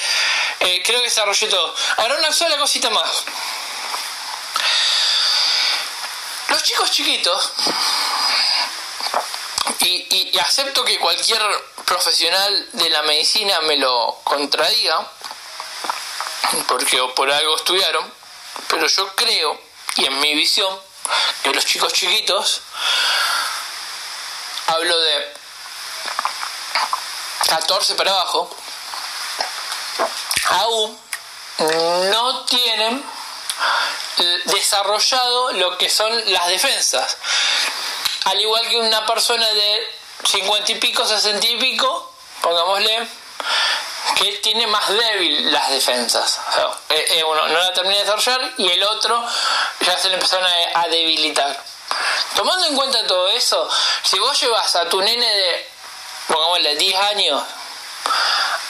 [0.61, 1.75] eh, creo que desarrollé todo.
[1.99, 3.25] Ahora una sola cosita más.
[6.53, 7.51] Los chicos chiquitos,
[9.81, 11.41] y, acepto que cualquier
[11.87, 15.11] profesional de la medicina me lo contradiga,
[16.69, 18.13] porque por algo estudiaron,
[18.69, 19.59] pero yo creo,
[19.97, 20.79] y en mi visión,
[21.43, 22.61] que los chicos chiquitos,
[24.67, 25.35] hablo de
[27.49, 28.55] 14 para abajo,
[30.51, 30.99] aún
[31.59, 33.03] no tienen
[34.45, 37.17] desarrollado lo que son las defensas.
[38.25, 39.91] Al igual que una persona de
[40.25, 43.09] 50 y pico, 60 y pico, pongámosle,
[44.17, 46.41] que tiene más débil las defensas.
[46.89, 49.25] Eh, eh, uno no la termina de desarrollar y el otro
[49.81, 51.65] ya se le empezaron a, debilitar.
[52.37, 53.69] Tomando en cuenta todo eso,
[54.03, 55.71] si vos llevas a tu nene de,
[56.29, 57.43] pongámosle, 10 años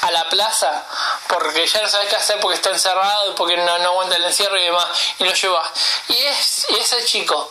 [0.03, 0.85] a la plaza
[1.29, 4.65] porque ya no sabes qué hacer porque está encerrado porque no, aguanta el encierro y
[4.65, 4.87] demás,
[5.19, 5.71] y lo llevas.
[6.09, 7.51] Y, es, y ese chico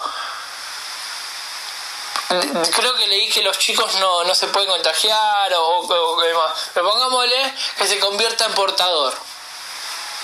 [2.76, 6.52] creo que leí que los chicos no, no se pueden contagiar o, o, demás.
[6.74, 9.14] Pero pongámosle que se convierta en portador.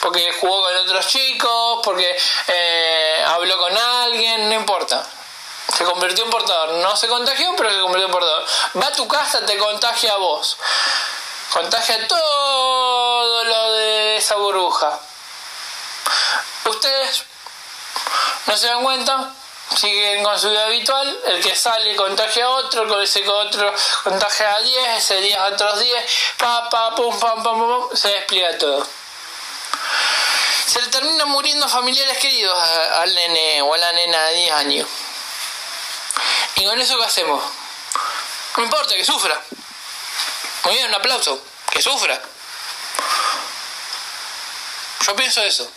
[0.02, 2.18] Porque jugó con otros chicos, porque
[2.48, 5.06] eh, habló con alguien, no importa.
[5.76, 6.70] Se convirtió en portador.
[6.76, 8.46] No se contagió, pero se convirtió en portador.
[8.82, 10.58] Va a tu casa, te contagia a vos.
[11.52, 15.00] Contagia todo lo de esa burbuja.
[16.66, 17.24] Ustedes
[18.46, 19.34] no se dan cuenta,
[19.76, 23.74] siguen con su vida habitual, el que sale contagia a otro, ese otro
[24.04, 26.06] contagia a 10, ese 10 a otros 10,
[26.38, 28.86] pa, pa, pum, pam, pam, pum, se despliega todo.
[30.68, 32.58] Se le terminan muriendo familiares queridos
[33.00, 34.88] al nene o a la nena de 10 años.
[36.56, 37.42] ¿Y con eso qué hacemos?
[38.58, 39.42] No importa, que sufra.
[40.68, 41.42] Muy bien, un aplauso.
[41.72, 42.22] Que sufra.
[45.06, 45.72] Yo pienso eso.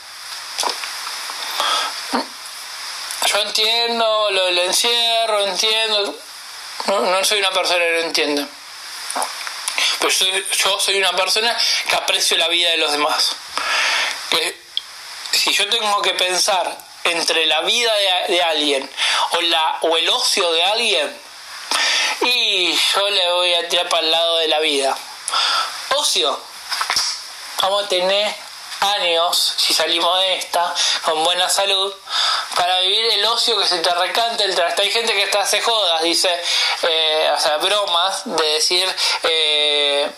[3.26, 6.18] Yo entiendo lo del encierro, entiendo.
[6.86, 8.46] No, soy una persona que no entiende.
[10.00, 10.12] Pero
[10.58, 11.56] yo, soy una persona
[11.88, 13.36] que aprecio la vida de los demás.
[15.30, 17.92] si yo tengo que pensar entre la vida
[18.26, 18.90] de, alguien
[19.30, 21.20] o, la, o el ocio de alguien,
[22.22, 24.96] y yo le voy a tirar para el lado de la vida.
[25.96, 26.38] Ocio.
[27.62, 28.34] Vamos a tener
[28.80, 31.92] años, si salimos de esta, con buena salud,
[32.56, 34.82] para vivir el ocio que se te recante el traste.
[34.82, 36.30] Hay gente que está hace jodas, dice,
[36.82, 40.10] eh, o sea, bromas, de decir, eh,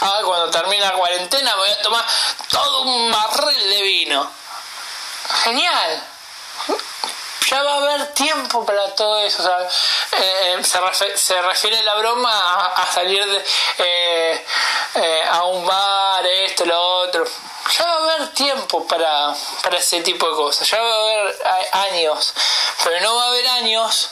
[0.00, 2.06] ah, cuando termina la cuarentena voy a tomar
[2.50, 4.30] todo un barril de vino.
[5.44, 6.08] Genial.
[7.48, 9.42] Ya va a haber tiempo para todo eso.
[9.42, 9.68] O sea,
[10.20, 10.62] eh,
[11.16, 12.30] se, refiere, la broma
[12.76, 14.44] a, salir de,
[15.30, 17.24] a un bar, esto, lo otro
[17.70, 21.38] ya va a haber tiempo para, para ese tipo de cosas, ya va a haber
[21.72, 22.34] años,
[22.84, 24.10] pero no va a haber años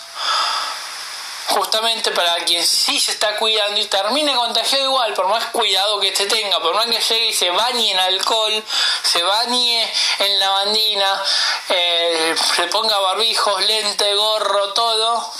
[1.50, 6.12] justamente para quien sí se está cuidando y termine contagiado igual, por más cuidado que
[6.12, 8.64] te tenga, por más que llegue y se bañe en alcohol,
[9.02, 11.22] se bañe en lavandina,
[11.68, 15.32] eh, se ponga barbijos, lente, gorro, todo,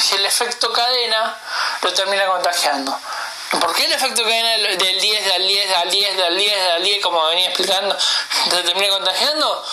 [0.00, 1.38] si el efecto cadena
[1.82, 2.98] lo termina contagiando.
[3.60, 7.02] ¿Por qué el efecto cadena del 10, del 10, del 10, del 10, del 10,
[7.02, 7.96] como venía explicando,
[8.50, 9.64] se termina contagiando?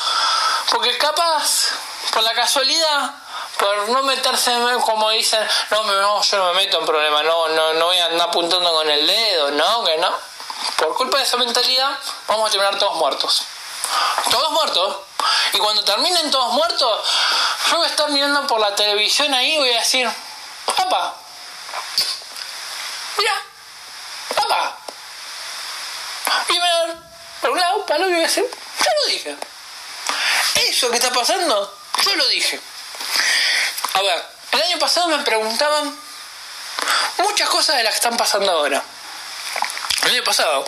[0.70, 1.70] Porque capaz,
[2.14, 3.21] por la casualidad,
[3.62, 4.52] por no meterse,
[4.84, 5.40] como dicen,
[5.70, 8.90] no, yo no me meto en problemas, no, no, no voy a andar apuntando con
[8.90, 10.12] el dedo, no, que no.
[10.78, 11.96] por culpa de esa mentalidad,
[12.28, 13.44] vamos a terminar todos muertos.
[14.32, 14.98] Todos muertos.
[15.54, 17.08] Y cuando terminen todos muertos,
[17.70, 20.10] yo voy a estar mirando por la televisión ahí y voy a decir,
[20.76, 21.14] papá,
[23.18, 23.44] mira,
[24.36, 24.78] papá.
[26.50, 26.96] Y me a
[27.42, 29.38] por un lado, otro y voy a decir, yo lo dije.
[30.56, 32.60] Eso que está pasando, yo lo dije.
[33.94, 35.96] A ver, el año pasado me preguntaban
[37.18, 38.84] muchas cosas de las que están pasando ahora.
[40.04, 40.66] El año pasado,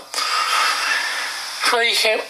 [1.72, 2.24] yo dije,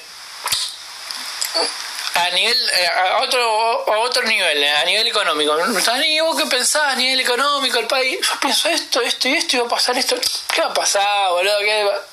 [2.16, 5.58] a nivel eh, a otro a otro nivel eh, a nivel económico
[6.06, 9.58] ¿Y vos qué pensás a nivel económico el país yo pienso esto esto y esto
[9.58, 10.16] y va a pasar esto
[10.54, 12.13] qué va a pasar boludo ¿Qué va?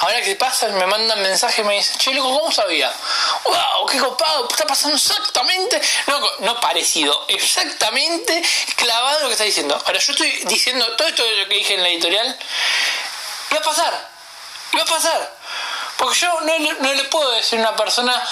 [0.00, 2.92] Ahora que pasa me mandan mensajes me dicen che loco cómo sabía
[3.44, 8.42] wow qué copado está pasando exactamente no no parecido exactamente
[8.76, 9.74] clavado lo que está diciendo.
[9.86, 12.38] Ahora yo estoy diciendo todo esto de lo que dije en la editorial
[13.52, 14.08] va a pasar
[14.76, 15.38] va a pasar.
[15.96, 18.22] Porque yo no, le puedo decir a una persona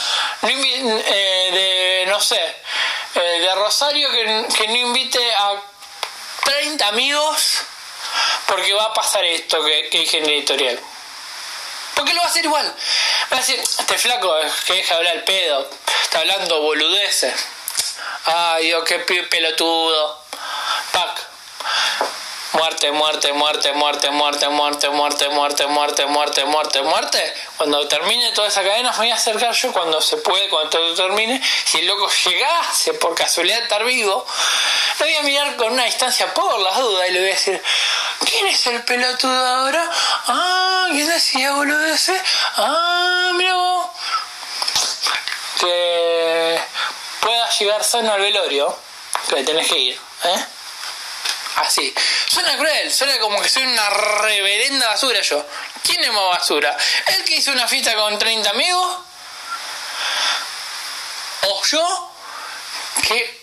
[0.42, 2.40] eh, de, no sé,
[3.14, 5.60] eh, de Rosario que, que, no invite a
[6.44, 7.62] 30 amigos
[8.46, 10.80] porque va a pasar esto que, que dije en el editorial.
[11.96, 12.74] Porque lo va a hacer igual.
[13.32, 14.36] Va a decir, este flaco
[14.66, 15.68] que deja hablar el pedo,
[16.02, 17.34] está hablando boludeces.
[18.26, 20.22] Ay, Dios, qué pelotudo.
[22.56, 27.34] Muerte, muerte, muerte, muerte, muerte, muerte, muerte, muerte, muerte, muerte, muerte, muerte.
[27.58, 30.94] Cuando termine toda esa cadena me voy a acercar yo cuando se puede, cuando todo
[30.94, 31.42] termine.
[31.66, 34.26] Si el loco llegase por casualidad a estar vivo,
[34.98, 37.62] lo voy a mirar con una distancia por las dudas y le voy a decir,
[38.24, 39.90] ¿quién es el pelotudo ahora?
[40.26, 42.18] Ah, ¿quién decía boludo ese?
[42.56, 43.86] Ah, mira vos.
[45.60, 46.58] Que
[47.20, 48.74] pueda llegar sano al velorio,
[49.28, 50.46] que tenés que ir, ¿eh?
[51.56, 51.94] Así.
[52.26, 55.44] Suena cruel, suena como que soy una reverenda basura yo.
[55.82, 56.76] ¿Quién es más basura?
[57.06, 58.98] ¿El que hizo una fiesta con 30 amigos?
[61.42, 62.12] ¿O yo?
[63.08, 63.40] Que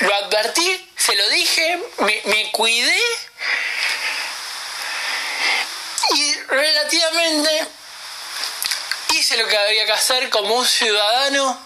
[0.00, 3.02] lo advertí, se lo dije, me, me cuidé
[6.14, 7.66] y relativamente
[9.10, 11.58] hice lo que había que hacer como un ciudadano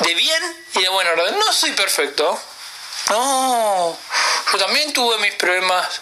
[0.00, 1.38] de bien y de buena orden.
[1.38, 2.38] No soy perfecto.
[3.10, 3.96] No,
[4.52, 6.00] yo también tuve mis problemas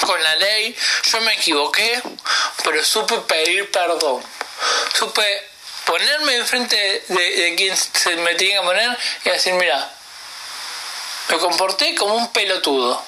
[0.00, 2.02] con la ley, yo me equivoqué,
[2.64, 4.22] pero supe pedir perdón.
[4.98, 5.48] Supe
[5.84, 9.88] ponerme enfrente de, de quien se me tenía que poner y decir, mira,
[11.28, 13.02] me comporté como un pelotudo.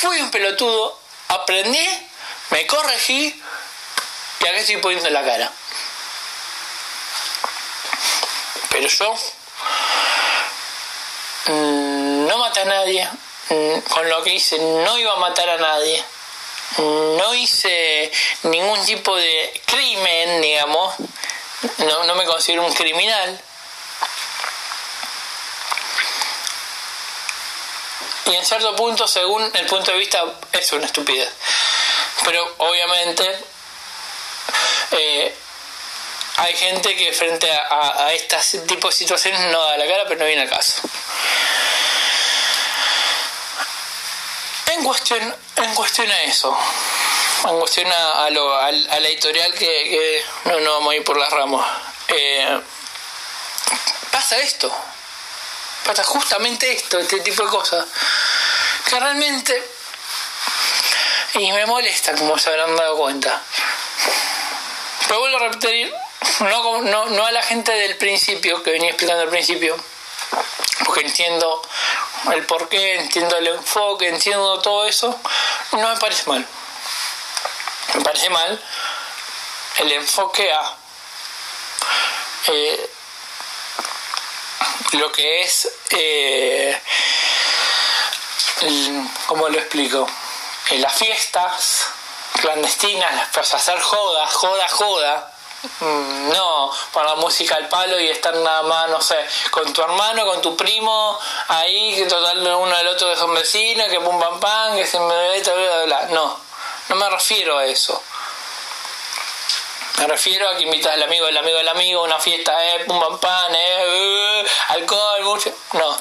[0.00, 1.88] Fui un pelotudo, aprendí,
[2.50, 3.42] me corregí
[4.40, 5.52] y aquí estoy poniendo la cara.
[8.70, 9.14] Pero yo
[11.46, 11.77] mm,
[12.58, 13.08] a nadie,
[13.50, 16.04] Mm, con lo que hice no iba a matar a nadie,
[16.76, 20.94] no hice ningún tipo de crimen, digamos,
[21.78, 23.40] no, no me considero un criminal.
[28.26, 31.30] Y en cierto punto, según el punto de vista, es una estupidez.
[32.24, 33.44] Pero obviamente
[34.90, 35.34] eh,
[36.36, 40.04] hay gente que frente a, a, a este tipo de situaciones no da la cara,
[40.06, 40.82] pero no viene al caso.
[44.78, 46.56] En cuestión, en cuestión a eso,
[47.48, 51.30] en cuestión a, lo, a, la editorial que, no, no vamos a ir por las
[51.30, 51.66] ramas,
[52.08, 52.60] eh,
[54.10, 54.72] pasa esto,
[55.84, 57.86] pasa justamente esto, este tipo de cosas,
[58.88, 59.70] que realmente,
[61.34, 63.42] y me molesta como se habrán dado cuenta,
[65.08, 65.92] pero vuelvo a repetir,
[66.40, 69.76] no, no, no a la gente del principio, que venía explicando al principio,
[70.84, 71.62] porque entiendo
[72.32, 75.18] el porqué, entiendo el enfoque, entiendo todo eso,
[75.72, 76.46] no me parece mal.
[77.94, 78.62] Me parece mal
[79.78, 80.76] el enfoque a
[82.48, 82.90] eh,
[84.92, 86.80] lo que es, eh,
[89.26, 90.06] ¿cómo lo explico?
[90.70, 91.86] En las fiestas
[92.40, 95.37] clandestinas, las hacer joda, joda, joda,
[95.80, 99.16] no, poner la música al palo y estar nada más, no sé,
[99.50, 104.00] con tu hermano, con tu primo, ahí, que total uno del otro son vecinos, que
[104.00, 106.06] pum pam pam, que se me bla, bla, bla.
[106.10, 106.40] No,
[106.88, 108.00] no me refiero a eso.
[109.98, 113.00] Me refiero a que invitas al amigo del amigo del amigo una fiesta, eh, pum
[113.00, 115.52] pam pam, eh, uh, alcohol, mucho.
[115.72, 115.96] No,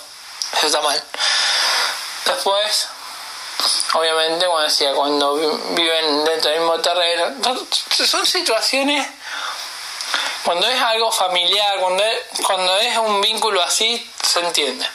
[0.53, 1.03] eso está mal.
[2.25, 2.89] Después,
[3.93, 7.35] obviamente, como decía, cuando viven dentro del mismo terreno,
[7.89, 9.16] son situaciones
[10.47, 14.87] cuando es algo familiar, cuando es, cuando es un vínculo así, se entiende.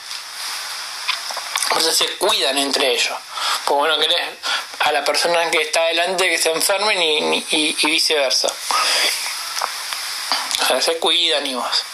[1.69, 3.15] Entonces se cuidan entre ellos.
[3.67, 4.19] Porque bueno, querés
[4.79, 8.51] a la persona que está delante que se enferme ni, y, viceversa.
[10.63, 11.85] O sea, se cuidan y más.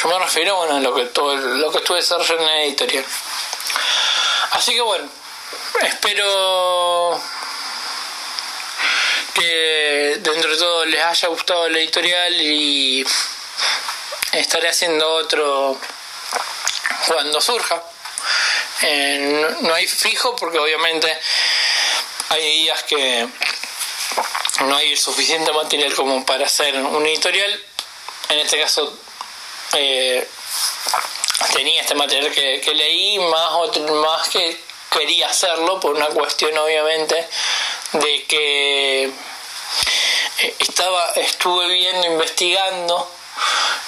[0.00, 3.04] Yo me refiero bueno, a lo que, todo, lo que estuve desarrollando en la editorial.
[4.52, 5.08] Así que bueno,
[5.82, 7.20] espero
[9.38, 13.06] que dentro de todo les haya gustado la editorial y
[14.32, 15.78] estaré haciendo otro
[17.06, 17.82] cuando surja.
[18.82, 21.16] Eh, no hay fijo porque obviamente
[22.30, 23.28] hay días que
[24.60, 27.62] no hay suficiente material como para hacer un editorial.
[28.28, 28.92] En este caso
[29.72, 30.28] eh,
[31.54, 34.60] tenía este material que, leí más, más que
[34.90, 37.28] quería hacerlo por una cuestión obviamente
[37.92, 43.10] de que eh, estaba estuve viendo investigando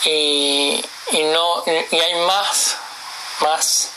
[0.05, 2.76] y, y no y hay más
[3.40, 3.90] más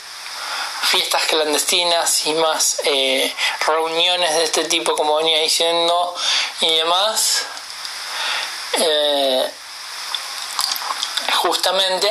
[0.82, 3.34] fiestas clandestinas y más eh,
[3.66, 6.14] reuniones de este tipo como venía diciendo
[6.60, 7.46] y demás
[8.78, 9.50] eh,
[11.36, 12.10] justamente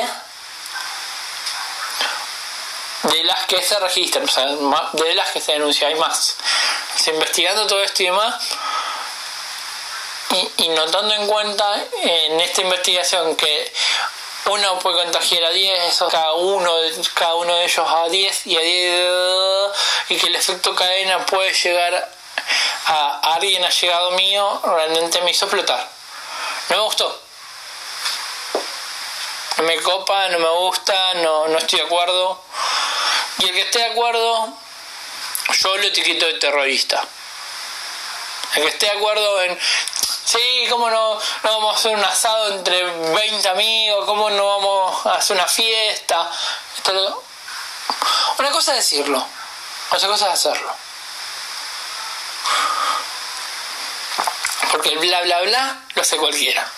[3.04, 6.36] de las que se registran, o sea, de las que se denuncian, hay más.
[7.06, 8.34] Investigando todo esto y demás,
[10.56, 11.64] y, notando en cuenta
[12.02, 13.72] en esta investigación que
[14.46, 16.72] uno puede contagiar a 10, cada uno,
[17.14, 19.72] cada uno de ellos a 10 y a 10,
[20.08, 22.10] y que el efecto cadena puede llegar
[22.86, 25.88] a, alguien allegado mío, realmente me hizo explotar.
[26.68, 27.20] No me gustó.
[29.58, 32.42] No me copa, no me gusta, no, no estoy de acuerdo.
[33.38, 34.52] Y el que esté de acuerdo,
[35.60, 37.06] yo lo etiqueto de terrorista.
[38.54, 39.58] El que esté de acuerdo en,
[40.24, 44.04] sí, ¿cómo no, no vamos a hacer un asado entre 20 amigos?
[44.06, 46.30] ¿Cómo no vamos a hacer una fiesta?
[48.38, 49.26] Una cosa es decirlo,
[49.90, 50.74] otra cosa es hacerlo.
[54.70, 56.68] Porque el bla bla bla lo hace cualquiera.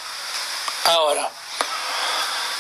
[0.84, 1.28] Ahora,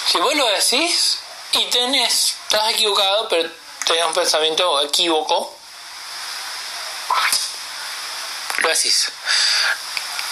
[0.06, 1.18] si vos lo decís
[1.52, 3.48] y tenés, estás equivocado, pero
[3.86, 5.55] tenés un pensamiento equívoco,
[8.58, 9.10] lo decís.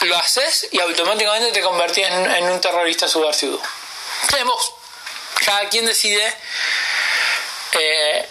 [0.02, 3.60] Lo haces y automáticamente te convertís en, un terrorista subversivo.
[4.28, 4.72] Tenemos,
[5.44, 6.36] cada quien decide
[7.72, 8.28] eh,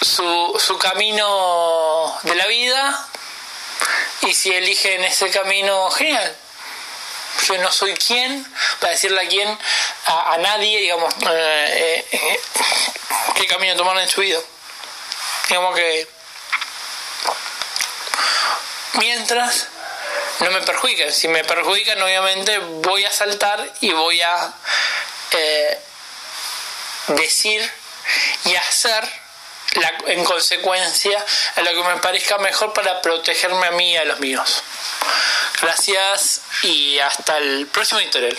[0.00, 3.08] su, su camino de la vida
[4.22, 6.36] y si eligen ese camino, genial.
[7.46, 8.46] Yo no soy quien
[8.80, 9.58] para decirle a quién,
[10.06, 12.40] a, nadie, digamos, eh, eh,
[13.34, 14.38] qué camino tomar en su vida.
[15.48, 16.19] Digamos que
[18.94, 19.68] mientras
[20.40, 21.12] no me perjudiquen.
[21.12, 24.52] Si me perjudican, obviamente voy a saltar y voy a
[25.32, 25.78] eh,
[27.08, 27.70] decir
[28.44, 29.08] y hacer
[30.06, 31.24] en consecuencia
[31.56, 34.62] a lo que me parezca mejor para protegerme a mí y a los míos.
[35.60, 38.36] Gracias y hasta el próximo editorial.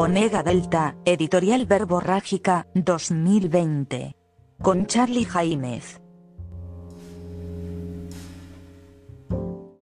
[0.00, 4.14] Onega Delta, Editorial Verborrágica, 2020.
[4.62, 6.00] Con Charlie Jaimez.